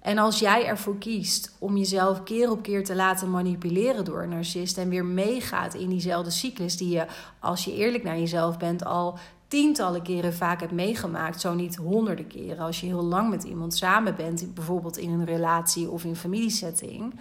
En 0.00 0.18
als 0.18 0.38
jij 0.38 0.66
ervoor 0.66 0.98
kiest 0.98 1.56
om 1.58 1.76
jezelf 1.76 2.22
keer 2.22 2.50
op 2.50 2.62
keer 2.62 2.84
te 2.84 2.94
laten 2.94 3.30
manipuleren 3.30 4.04
door 4.04 4.22
een 4.22 4.28
narcist 4.28 4.78
en 4.78 4.88
weer 4.88 5.04
meegaat 5.04 5.74
in 5.74 5.88
diezelfde 5.88 6.30
cyclus 6.30 6.76
die 6.76 6.88
je, 6.88 7.06
als 7.38 7.64
je 7.64 7.74
eerlijk 7.74 8.04
naar 8.04 8.18
jezelf 8.18 8.58
bent, 8.58 8.84
al 8.84 9.18
tientallen 9.48 10.02
keren 10.02 10.34
vaak 10.34 10.60
hebt 10.60 10.72
meegemaakt, 10.72 11.40
zo 11.40 11.54
niet 11.54 11.76
honderden 11.76 12.26
keren, 12.26 12.58
als 12.58 12.80
je 12.80 12.86
heel 12.86 13.02
lang 13.02 13.30
met 13.30 13.42
iemand 13.42 13.74
samen 13.74 14.16
bent, 14.16 14.54
bijvoorbeeld 14.54 14.96
in 14.96 15.10
een 15.10 15.24
relatie 15.24 15.90
of 15.90 16.04
in 16.04 16.16
familiesetting, 16.16 17.14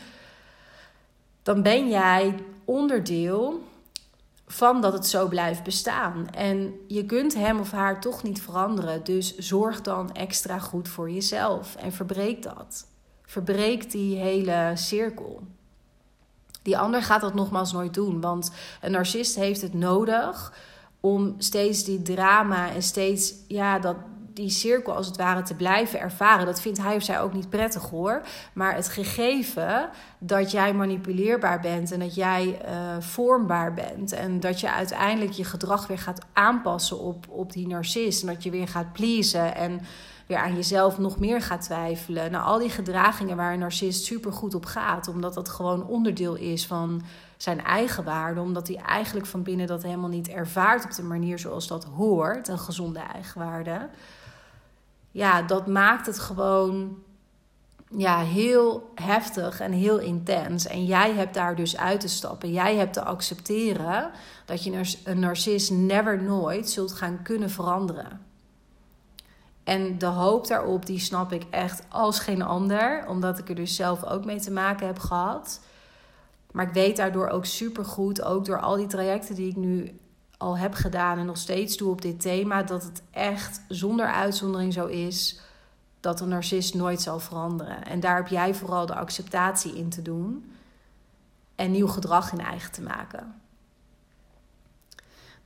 dan 1.43 1.61
ben 1.61 1.89
jij 1.89 2.35
onderdeel 2.65 3.61
van 4.51 4.81
dat 4.81 4.93
het 4.93 5.07
zo 5.07 5.27
blijft 5.27 5.63
bestaan. 5.63 6.29
En 6.29 6.73
je 6.87 7.05
kunt 7.05 7.33
hem 7.33 7.59
of 7.59 7.71
haar 7.71 8.01
toch 8.01 8.23
niet 8.23 8.41
veranderen. 8.41 9.03
Dus 9.03 9.37
zorg 9.37 9.81
dan 9.81 10.11
extra 10.11 10.59
goed 10.59 10.87
voor 10.87 11.11
jezelf 11.11 11.75
en 11.75 11.91
verbreek 11.91 12.43
dat. 12.43 12.87
verbreek 13.25 13.91
die 13.91 14.17
hele 14.17 14.71
cirkel. 14.75 15.41
Die 16.61 16.77
ander 16.77 17.03
gaat 17.03 17.21
dat 17.21 17.33
nogmaals 17.33 17.71
nooit 17.71 17.93
doen, 17.93 18.21
want 18.21 18.51
een 18.81 18.91
narcist 18.91 19.35
heeft 19.35 19.61
het 19.61 19.73
nodig 19.73 20.53
om 20.99 21.35
steeds 21.37 21.83
die 21.83 22.01
drama 22.01 22.71
en 22.71 22.83
steeds 22.83 23.33
ja, 23.47 23.79
dat, 23.79 23.95
die 24.39 24.49
cirkel 24.49 24.95
als 24.95 25.07
het 25.07 25.17
ware 25.17 25.41
te 25.41 25.55
blijven 25.55 25.99
ervaren. 25.99 26.45
Dat 26.45 26.61
vindt 26.61 26.81
hij 26.81 26.95
of 26.95 27.03
zij 27.03 27.21
ook 27.21 27.33
niet 27.33 27.49
prettig 27.49 27.89
hoor. 27.89 28.21
Maar 28.53 28.75
het 28.75 28.89
gegeven 28.89 29.89
dat 30.17 30.51
jij 30.51 30.73
manipuleerbaar 30.73 31.59
bent 31.59 31.91
en 31.91 31.99
dat 31.99 32.15
jij 32.15 32.61
uh, 32.65 32.71
vormbaar 32.99 33.73
bent. 33.73 34.11
En 34.11 34.39
dat 34.39 34.59
je 34.59 34.71
uiteindelijk 34.71 35.31
je 35.31 35.43
gedrag 35.43 35.87
weer 35.87 35.99
gaat 35.99 36.25
aanpassen 36.33 36.99
op, 36.99 37.25
op 37.29 37.51
die 37.53 37.67
narcist. 37.67 38.21
En 38.21 38.27
dat 38.27 38.43
je 38.43 38.49
weer 38.49 38.67
gaat 38.67 38.93
pleasen 38.93 39.55
en 39.55 39.81
weer 40.27 40.37
aan 40.37 40.55
jezelf 40.55 40.97
nog 40.97 41.19
meer 41.19 41.41
gaat 41.41 41.61
twijfelen. 41.61 42.31
Nou, 42.31 42.45
al 42.45 42.59
die 42.59 42.69
gedragingen 42.69 43.37
waar 43.37 43.53
een 43.53 43.59
narcist 43.59 44.03
super 44.03 44.33
goed 44.33 44.55
op 44.55 44.65
gaat, 44.65 45.07
omdat 45.07 45.33
dat 45.33 45.49
gewoon 45.49 45.87
onderdeel 45.87 46.35
is 46.35 46.65
van 46.65 47.01
zijn 47.37 47.63
eigen 47.63 48.03
waarde, 48.03 48.41
omdat 48.41 48.67
hij 48.67 48.77
eigenlijk 48.77 49.25
van 49.25 49.43
binnen 49.43 49.67
dat 49.67 49.83
helemaal 49.83 50.09
niet 50.09 50.27
ervaart 50.27 50.83
op 50.83 50.91
de 50.91 51.03
manier 51.03 51.39
zoals 51.39 51.67
dat 51.67 51.83
hoort, 51.83 52.47
een 52.47 52.59
gezonde 52.59 52.99
eigenwaarde. 52.99 53.89
Ja, 55.11 55.41
dat 55.41 55.67
maakt 55.67 56.05
het 56.05 56.19
gewoon 56.19 56.97
ja, 57.97 58.19
heel 58.19 58.91
heftig 58.95 59.59
en 59.59 59.71
heel 59.71 59.99
intens. 59.99 60.67
En 60.67 60.85
jij 60.85 61.13
hebt 61.13 61.33
daar 61.33 61.55
dus 61.55 61.77
uit 61.77 61.99
te 61.99 62.07
stappen. 62.07 62.51
Jij 62.51 62.75
hebt 62.75 62.93
te 62.93 63.03
accepteren 63.03 64.11
dat 64.45 64.63
je 64.63 64.97
een 65.03 65.19
narcist 65.19 65.71
never 65.71 66.23
nooit 66.23 66.69
zult 66.69 66.91
gaan 66.91 67.21
kunnen 67.23 67.49
veranderen. 67.49 68.21
En 69.63 69.97
de 69.97 70.05
hoop 70.05 70.47
daarop, 70.47 70.85
die 70.85 70.99
snap 70.99 71.31
ik 71.31 71.43
echt 71.49 71.83
als 71.89 72.19
geen 72.19 72.41
ander. 72.41 73.07
Omdat 73.07 73.37
ik 73.37 73.49
er 73.49 73.55
dus 73.55 73.75
zelf 73.75 74.03
ook 74.03 74.25
mee 74.25 74.39
te 74.39 74.51
maken 74.51 74.87
heb 74.87 74.99
gehad. 74.99 75.61
Maar 76.51 76.67
ik 76.67 76.73
weet 76.73 76.97
daardoor 76.97 77.27
ook 77.27 77.45
super 77.45 77.85
goed, 77.85 78.23
ook 78.23 78.45
door 78.45 78.59
al 78.59 78.75
die 78.75 78.87
trajecten 78.87 79.35
die 79.35 79.49
ik 79.49 79.55
nu 79.55 79.99
al 80.39 80.57
heb 80.57 80.73
gedaan 80.73 81.17
en 81.17 81.25
nog 81.25 81.37
steeds 81.37 81.77
doe 81.77 81.91
op 81.91 82.01
dit 82.01 82.21
thema, 82.21 82.63
dat 82.63 82.83
het 82.83 83.01
echt 83.11 83.61
zonder 83.67 84.05
uitzondering 84.05 84.73
zo 84.73 84.85
is 84.85 85.39
dat 85.99 86.21
een 86.21 86.29
narcist 86.29 86.73
nooit 86.73 87.01
zal 87.01 87.19
veranderen. 87.19 87.85
En 87.85 87.99
daar 87.99 88.15
heb 88.15 88.27
jij 88.27 88.53
vooral 88.53 88.85
de 88.85 88.95
acceptatie 88.95 89.75
in 89.75 89.89
te 89.89 90.01
doen 90.01 90.51
en 91.55 91.71
nieuw 91.71 91.87
gedrag 91.87 92.31
in 92.31 92.39
eigen 92.39 92.71
te 92.71 92.81
maken. 92.81 93.38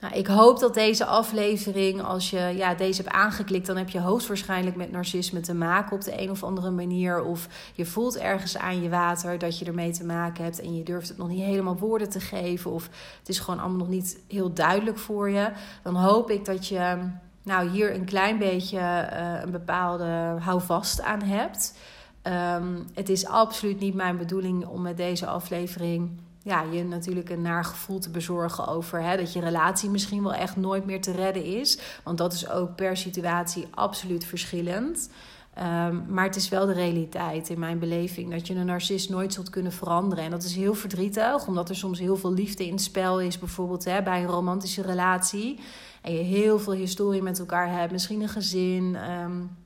Nou, 0.03 0.15
ik 0.15 0.27
hoop 0.27 0.59
dat 0.59 0.73
deze 0.73 1.05
aflevering, 1.05 2.01
als 2.01 2.29
je 2.29 2.39
ja, 2.39 2.75
deze 2.75 3.01
hebt 3.01 3.15
aangeklikt, 3.15 3.65
dan 3.65 3.77
heb 3.77 3.89
je 3.89 3.99
hoogstwaarschijnlijk 3.99 4.75
met 4.75 4.91
narcisme 4.91 5.39
te 5.39 5.53
maken 5.53 5.95
op 5.95 6.03
de 6.03 6.21
een 6.21 6.29
of 6.29 6.43
andere 6.43 6.71
manier. 6.71 7.23
Of 7.23 7.47
je 7.73 7.85
voelt 7.85 8.17
ergens 8.17 8.57
aan 8.57 8.81
je 8.81 8.89
water 8.89 9.37
dat 9.37 9.59
je 9.59 9.65
ermee 9.65 9.91
te 9.91 10.05
maken 10.05 10.43
hebt 10.43 10.61
en 10.61 10.75
je 10.75 10.83
durft 10.83 11.07
het 11.07 11.17
nog 11.17 11.27
niet 11.27 11.43
helemaal 11.43 11.77
woorden 11.77 12.09
te 12.09 12.19
geven. 12.19 12.71
Of 12.71 12.89
het 13.19 13.29
is 13.29 13.39
gewoon 13.39 13.59
allemaal 13.59 13.77
nog 13.77 13.87
niet 13.87 14.19
heel 14.27 14.53
duidelijk 14.53 14.97
voor 14.97 15.29
je. 15.29 15.51
Dan 15.83 15.95
hoop 15.95 16.29
ik 16.29 16.45
dat 16.45 16.67
je 16.67 16.97
nou, 17.43 17.69
hier 17.69 17.95
een 17.95 18.05
klein 18.05 18.37
beetje 18.37 18.77
uh, 18.77 19.41
een 19.43 19.51
bepaalde 19.51 20.35
houvast 20.39 21.01
aan 21.01 21.21
hebt. 21.21 21.77
Um, 22.23 22.85
het 22.93 23.09
is 23.09 23.27
absoluut 23.27 23.79
niet 23.79 23.93
mijn 23.93 24.17
bedoeling 24.17 24.65
om 24.65 24.81
met 24.81 24.97
deze 24.97 25.25
aflevering 25.25 26.09
ja, 26.43 26.61
je 26.61 26.83
natuurlijk 26.83 27.29
een 27.29 27.41
naar 27.41 27.65
gevoel 27.65 27.99
te 27.99 28.09
bezorgen 28.09 28.67
over 28.67 29.01
hè, 29.01 29.17
dat 29.17 29.33
je 29.33 29.39
relatie 29.39 29.89
misschien 29.89 30.23
wel 30.23 30.33
echt 30.33 30.55
nooit 30.55 30.85
meer 30.85 31.01
te 31.01 31.11
redden 31.11 31.43
is. 31.43 31.79
Want 32.03 32.17
dat 32.17 32.33
is 32.33 32.49
ook 32.49 32.75
per 32.75 32.97
situatie 32.97 33.67
absoluut 33.71 34.25
verschillend. 34.25 35.09
Um, 35.59 36.05
maar 36.07 36.25
het 36.25 36.35
is 36.35 36.49
wel 36.49 36.65
de 36.65 36.73
realiteit 36.73 37.49
in 37.49 37.59
mijn 37.59 37.79
beleving 37.79 38.31
dat 38.31 38.47
je 38.47 38.55
een 38.55 38.65
narcist 38.65 39.09
nooit 39.09 39.33
zult 39.33 39.49
kunnen 39.49 39.71
veranderen. 39.71 40.23
En 40.23 40.31
dat 40.31 40.43
is 40.43 40.55
heel 40.55 40.73
verdrietig, 40.73 41.47
omdat 41.47 41.69
er 41.69 41.75
soms 41.75 41.99
heel 41.99 42.17
veel 42.17 42.33
liefde 42.33 42.65
in 42.65 42.71
het 42.71 42.81
spel 42.81 43.19
is, 43.19 43.39
bijvoorbeeld 43.39 43.85
hè, 43.85 44.03
bij 44.03 44.21
een 44.21 44.29
romantische 44.29 44.81
relatie. 44.81 45.59
En 46.01 46.13
je 46.13 46.23
heel 46.23 46.59
veel 46.59 46.73
historie 46.73 47.21
met 47.21 47.39
elkaar 47.39 47.71
hebt, 47.71 47.91
misschien 47.91 48.21
een 48.21 48.29
gezin. 48.29 48.97
Um, 49.23 49.62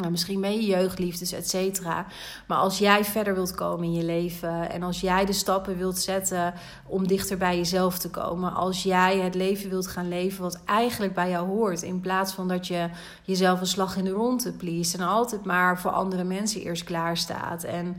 nou, 0.00 0.10
misschien 0.10 0.40
ben 0.40 0.54
je 0.54 0.66
jeugdliefdes, 0.66 1.32
et 1.32 1.48
cetera. 1.48 2.06
Maar 2.46 2.58
als 2.58 2.78
jij 2.78 3.04
verder 3.04 3.34
wilt 3.34 3.54
komen 3.54 3.84
in 3.84 3.92
je 3.92 4.04
leven 4.04 4.70
en 4.70 4.82
als 4.82 5.00
jij 5.00 5.24
de 5.24 5.32
stappen 5.32 5.76
wilt 5.76 5.98
zetten 5.98 6.54
om 6.86 7.06
dichter 7.06 7.36
bij 7.36 7.56
jezelf 7.56 7.98
te 7.98 8.10
komen, 8.10 8.54
als 8.54 8.82
jij 8.82 9.18
het 9.18 9.34
leven 9.34 9.70
wilt 9.70 9.86
gaan 9.86 10.08
leven 10.08 10.42
wat 10.42 10.60
eigenlijk 10.64 11.14
bij 11.14 11.30
jou 11.30 11.46
hoort, 11.46 11.82
in 11.82 12.00
plaats 12.00 12.32
van 12.32 12.48
dat 12.48 12.66
je 12.66 12.88
jezelf 13.22 13.60
een 13.60 13.66
slag 13.66 13.96
in 13.96 14.04
de 14.04 14.10
ronde 14.10 14.52
please 14.52 14.98
en 14.98 15.06
altijd 15.06 15.44
maar 15.44 15.80
voor 15.80 15.90
andere 15.90 16.24
mensen 16.24 16.60
eerst 16.60 16.84
klaar 16.84 17.16
staat 17.16 17.64
en 17.64 17.96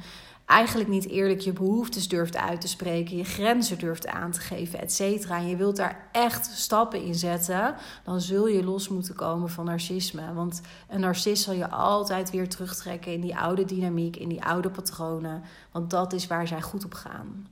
eigenlijk 0.47 0.89
niet 0.89 1.07
eerlijk 1.07 1.39
je 1.39 1.53
behoeftes 1.53 2.07
durft 2.07 2.37
uit 2.37 2.61
te 2.61 2.67
spreken, 2.67 3.17
je 3.17 3.23
grenzen 3.23 3.79
durft 3.79 4.07
aan 4.07 4.31
te 4.31 4.39
geven, 4.39 4.79
et 4.79 4.93
cetera. 4.93 5.37
En 5.37 5.47
je 5.47 5.55
wilt 5.55 5.75
daar 5.75 6.09
echt 6.11 6.45
stappen 6.45 7.01
in 7.01 7.15
zetten, 7.15 7.75
dan 8.03 8.21
zul 8.21 8.47
je 8.47 8.63
los 8.63 8.89
moeten 8.89 9.15
komen 9.15 9.49
van 9.49 9.65
narcisme. 9.65 10.33
Want 10.33 10.61
een 10.89 10.99
narcist 10.99 11.43
zal 11.43 11.53
je 11.53 11.69
altijd 11.69 12.29
weer 12.29 12.49
terugtrekken 12.49 13.13
in 13.13 13.21
die 13.21 13.37
oude 13.37 13.65
dynamiek, 13.65 14.15
in 14.15 14.29
die 14.29 14.43
oude 14.43 14.69
patronen. 14.69 15.43
Want 15.71 15.89
dat 15.89 16.13
is 16.13 16.27
waar 16.27 16.47
zij 16.47 16.61
goed 16.61 16.85
op 16.85 16.93
gaan. 16.93 17.47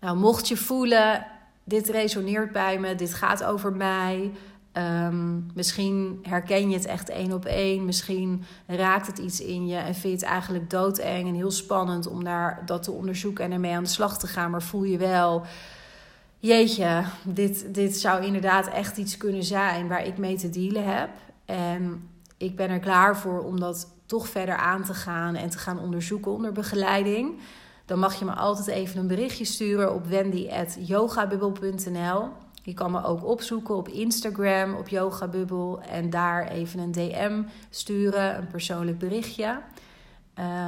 Nou, 0.00 0.16
mocht 0.16 0.48
je 0.48 0.56
voelen, 0.56 1.26
dit 1.64 1.88
resoneert 1.88 2.52
bij 2.52 2.78
me, 2.78 2.94
dit 2.94 3.14
gaat 3.14 3.44
over 3.44 3.72
mij. 3.72 4.32
Um, 4.78 5.46
misschien 5.54 6.18
herken 6.22 6.70
je 6.70 6.76
het 6.76 6.86
echt 6.86 7.08
één 7.08 7.32
op 7.32 7.44
één. 7.44 7.84
Misschien 7.84 8.44
raakt 8.66 9.06
het 9.06 9.18
iets 9.18 9.40
in 9.40 9.66
je 9.66 9.76
en 9.76 9.94
vind 9.94 10.02
je 10.02 10.12
het 10.24 10.34
eigenlijk 10.34 10.70
doodeng 10.70 11.28
en 11.28 11.34
heel 11.34 11.50
spannend 11.50 12.06
om 12.06 12.24
daar 12.24 12.62
dat 12.66 12.82
te 12.82 12.90
onderzoeken 12.90 13.44
en 13.44 13.52
ermee 13.52 13.74
aan 13.74 13.82
de 13.82 13.88
slag 13.88 14.18
te 14.18 14.26
gaan. 14.26 14.50
Maar 14.50 14.62
voel 14.62 14.82
je 14.82 14.98
wel, 14.98 15.42
jeetje, 16.38 17.04
dit, 17.24 17.74
dit 17.74 17.96
zou 17.96 18.24
inderdaad 18.24 18.66
echt 18.66 18.96
iets 18.96 19.16
kunnen 19.16 19.44
zijn 19.44 19.88
waar 19.88 20.06
ik 20.06 20.18
mee 20.18 20.36
te 20.36 20.50
dealen 20.50 20.96
heb. 20.96 21.10
En 21.44 22.08
ik 22.36 22.56
ben 22.56 22.70
er 22.70 22.80
klaar 22.80 23.16
voor 23.16 23.44
om 23.44 23.60
dat 23.60 23.94
toch 24.06 24.28
verder 24.28 24.56
aan 24.56 24.84
te 24.84 24.94
gaan 24.94 25.34
en 25.34 25.50
te 25.50 25.58
gaan 25.58 25.78
onderzoeken 25.78 26.32
onder 26.32 26.52
begeleiding. 26.52 27.38
Dan 27.84 27.98
mag 27.98 28.18
je 28.18 28.24
me 28.24 28.32
altijd 28.32 28.66
even 28.66 29.00
een 29.00 29.06
berichtje 29.06 29.44
sturen 29.44 29.94
op 29.94 30.06
wendy.yogabubbel.nl. 30.06 32.28
Je 32.66 32.74
kan 32.74 32.90
me 32.90 33.04
ook 33.04 33.24
opzoeken 33.24 33.76
op 33.76 33.88
Instagram, 33.88 34.74
op 34.74 34.88
Yoga 34.88 35.28
Bubble. 35.28 35.80
En 35.80 36.10
daar 36.10 36.48
even 36.48 36.80
een 36.80 36.92
DM 36.92 37.42
sturen, 37.70 38.36
een 38.36 38.46
persoonlijk 38.46 38.98
berichtje. 38.98 39.60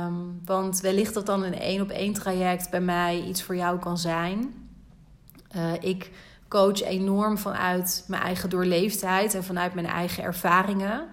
Um, 0.07 0.41
want 0.45 0.81
wellicht 0.81 1.15
dat 1.15 1.27
dan 1.27 1.43
een 1.43 1.59
één 1.59 1.83
op 1.83 1.91
één 1.91 2.13
traject 2.13 2.71
bij 2.71 2.81
mij 2.81 3.23
iets 3.23 3.43
voor 3.43 3.57
jou 3.57 3.79
kan 3.79 3.99
zijn. 3.99 4.55
Uh, 5.57 5.73
ik 5.81 6.11
coach 6.49 6.83
enorm 6.83 7.39
vanuit 7.39 8.05
mijn 8.09 8.23
eigen 8.23 8.51
doorleefdheid 8.51 9.35
en 9.35 9.45
vanuit 9.45 9.75
mijn 9.75 9.87
eigen 9.87 10.23
ervaringen 10.23 11.07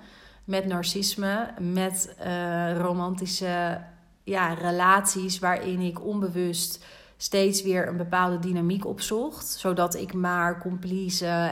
met 0.43 0.65
narcisme, 0.65 1.53
met 1.59 2.15
uh, 2.25 2.77
romantische 2.77 3.81
ja, 4.23 4.53
relaties 4.53 5.39
waarin 5.39 5.79
ik 5.79 6.05
onbewust 6.05 6.85
steeds 7.17 7.63
weer 7.63 7.87
een 7.87 7.97
bepaalde 7.97 8.39
dynamiek 8.39 8.85
opzocht. 8.85 9.45
Zodat 9.45 9.95
ik 9.95 10.13
maar 10.13 10.57
kon 10.57 10.79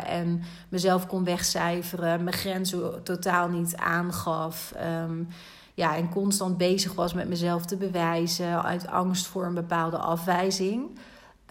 en 0.06 0.42
mezelf 0.70 1.08
kon 1.08 1.24
wegcijferen. 1.24 2.24
Mijn 2.24 2.36
grenzen 2.36 3.04
totaal 3.04 3.50
niet 3.50 3.76
aangaf. 3.76 4.74
Um, 5.04 5.28
ja, 5.74 5.96
en 5.96 6.10
constant 6.10 6.58
bezig 6.58 6.94
was 6.94 7.14
met 7.14 7.28
mezelf 7.28 7.66
te 7.66 7.78
bewijzen. 7.78 8.64
Uit 8.64 8.88
angst 8.88 9.28
voor 9.28 9.46
een 9.46 9.54
bepaalde 9.54 9.98
afwijzing. 9.98 10.98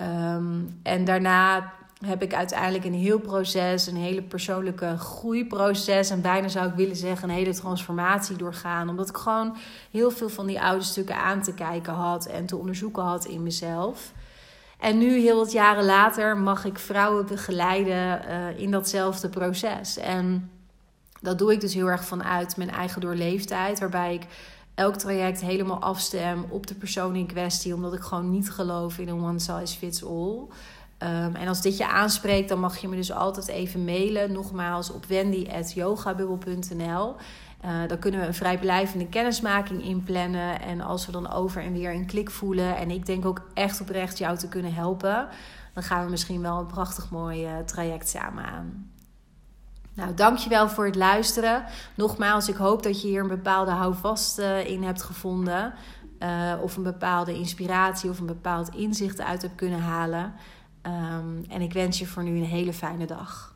Um, 0.01 0.81
en 0.83 1.05
daarna 1.05 1.72
heb 2.05 2.23
ik 2.23 2.35
uiteindelijk 2.35 2.85
een 2.85 2.95
heel 2.95 3.19
proces, 3.19 3.87
een 3.87 3.97
hele 3.97 4.23
persoonlijke 4.23 4.97
groeiproces 4.99 6.11
en 6.11 6.21
bijna 6.21 6.49
zou 6.49 6.69
ik 6.69 6.75
willen 6.75 6.97
zeggen 6.97 7.29
een 7.29 7.35
hele 7.35 7.55
transformatie 7.55 8.37
doorgaan. 8.37 8.88
Omdat 8.88 9.09
ik 9.09 9.17
gewoon 9.17 9.57
heel 9.91 10.11
veel 10.11 10.29
van 10.29 10.47
die 10.47 10.61
oude 10.61 10.85
stukken 10.85 11.17
aan 11.17 11.43
te 11.43 11.55
kijken 11.55 11.93
had 11.93 12.27
en 12.27 12.47
te 12.47 12.57
onderzoeken 12.57 13.03
had 13.03 13.25
in 13.25 13.43
mezelf. 13.43 14.12
En 14.79 14.99
nu, 14.99 15.21
heel 15.21 15.37
wat 15.37 15.53
jaren 15.53 15.85
later, 15.85 16.37
mag 16.37 16.65
ik 16.65 16.79
vrouwen 16.79 17.27
begeleiden 17.27 18.23
uh, 18.29 18.59
in 18.59 18.71
datzelfde 18.71 19.29
proces. 19.29 19.97
En 19.97 20.51
dat 21.21 21.38
doe 21.38 21.53
ik 21.53 21.61
dus 21.61 21.75
heel 21.75 21.87
erg 21.87 22.05
vanuit 22.05 22.57
mijn 22.57 22.71
eigen 22.71 23.01
doorleeftijd, 23.01 23.79
waarbij 23.79 24.15
ik 24.15 24.27
elk 24.75 24.97
traject 24.97 25.41
helemaal 25.41 25.81
afstem 25.81 26.45
op 26.49 26.67
de 26.67 26.75
persoon 26.75 27.17
in 27.17 27.27
kwestie, 27.27 27.75
omdat 27.75 27.95
ik 27.95 28.01
gewoon 28.01 28.31
niet 28.31 28.51
geloof 28.51 28.99
in 28.99 29.09
een 29.09 29.25
one 29.25 29.38
size 29.38 29.79
fits 29.79 30.05
all. 30.05 30.47
Ehm, 31.03 31.35
en 31.35 31.49
als 31.49 31.61
dit 31.61 31.77
je 31.77 31.88
aanspreekt, 31.88 32.49
dan 32.49 32.61
mag 32.61 32.79
je 32.79 32.88
me 32.88 32.97
dus 32.97 33.12
altijd 33.12 33.49
even 33.49 33.85
mailen. 33.85 34.33
Nogmaals 34.33 34.91
op 34.91 35.07
wendy.yogabubbel.nl 35.07 37.17
eh, 37.61 37.71
dan 37.87 37.99
kunnen 37.99 38.21
we 38.21 38.27
een 38.27 38.35
vrijblijvende 38.35 39.07
kennismaking 39.07 39.85
inplannen. 39.85 40.61
En 40.61 40.81
als 40.81 41.07
we 41.07 41.12
dan 41.12 41.33
over 41.33 41.62
en 41.62 41.73
weer 41.73 41.95
een 41.95 42.07
klik 42.07 42.31
voelen. 42.31 42.77
En 42.77 42.91
ik 42.91 43.07
denk 43.07 43.27
ook 43.27 43.43
echt 43.55 43.81
oprecht 43.81 44.19
jou 44.19 44.38
te 44.38 44.49
kunnen 44.49 44.75
helpen. 44.75 45.29
Dan 45.75 45.83
gaan 45.83 46.05
we 46.05 46.11
misschien 46.11 46.43
wel 46.43 46.59
een 46.59 46.67
prachtig 46.67 47.11
mooi 47.11 47.45
eh, 47.45 47.53
traject 47.67 48.09
samen 48.09 48.45
aan. 48.45 48.91
Nou, 49.95 50.15
dankjewel 50.15 50.69
voor 50.69 50.85
het 50.85 50.97
luisteren. 50.97 51.65
Nogmaals, 51.95 52.49
ik 52.49 52.57
hoop 52.57 52.83
dat 52.83 53.03
je 53.03 53.09
hier 53.09 53.23
een 53.23 53.29
bepaalde 53.29 53.71
houvast 53.71 54.38
eh, 54.38 54.67
in 54.67 54.83
hebt 54.83 55.03
gevonden. 55.03 55.75
of 56.62 56.77
een 56.77 56.83
bepaalde 56.83 57.35
inspiratie 57.35 58.11
of 58.11 58.19
een 58.19 58.27
bepaald 58.27 58.75
inzicht 58.75 59.21
uit 59.21 59.43
hebt 59.43 59.55
kunnen 59.55 59.81
halen. 59.81 60.35
Um, 60.87 61.45
en 61.49 61.61
ik 61.61 61.73
wens 61.73 61.99
je 61.99 62.07
voor 62.07 62.23
nu 62.23 62.37
een 62.37 62.45
hele 62.45 62.73
fijne 62.73 63.07
dag. 63.07 63.52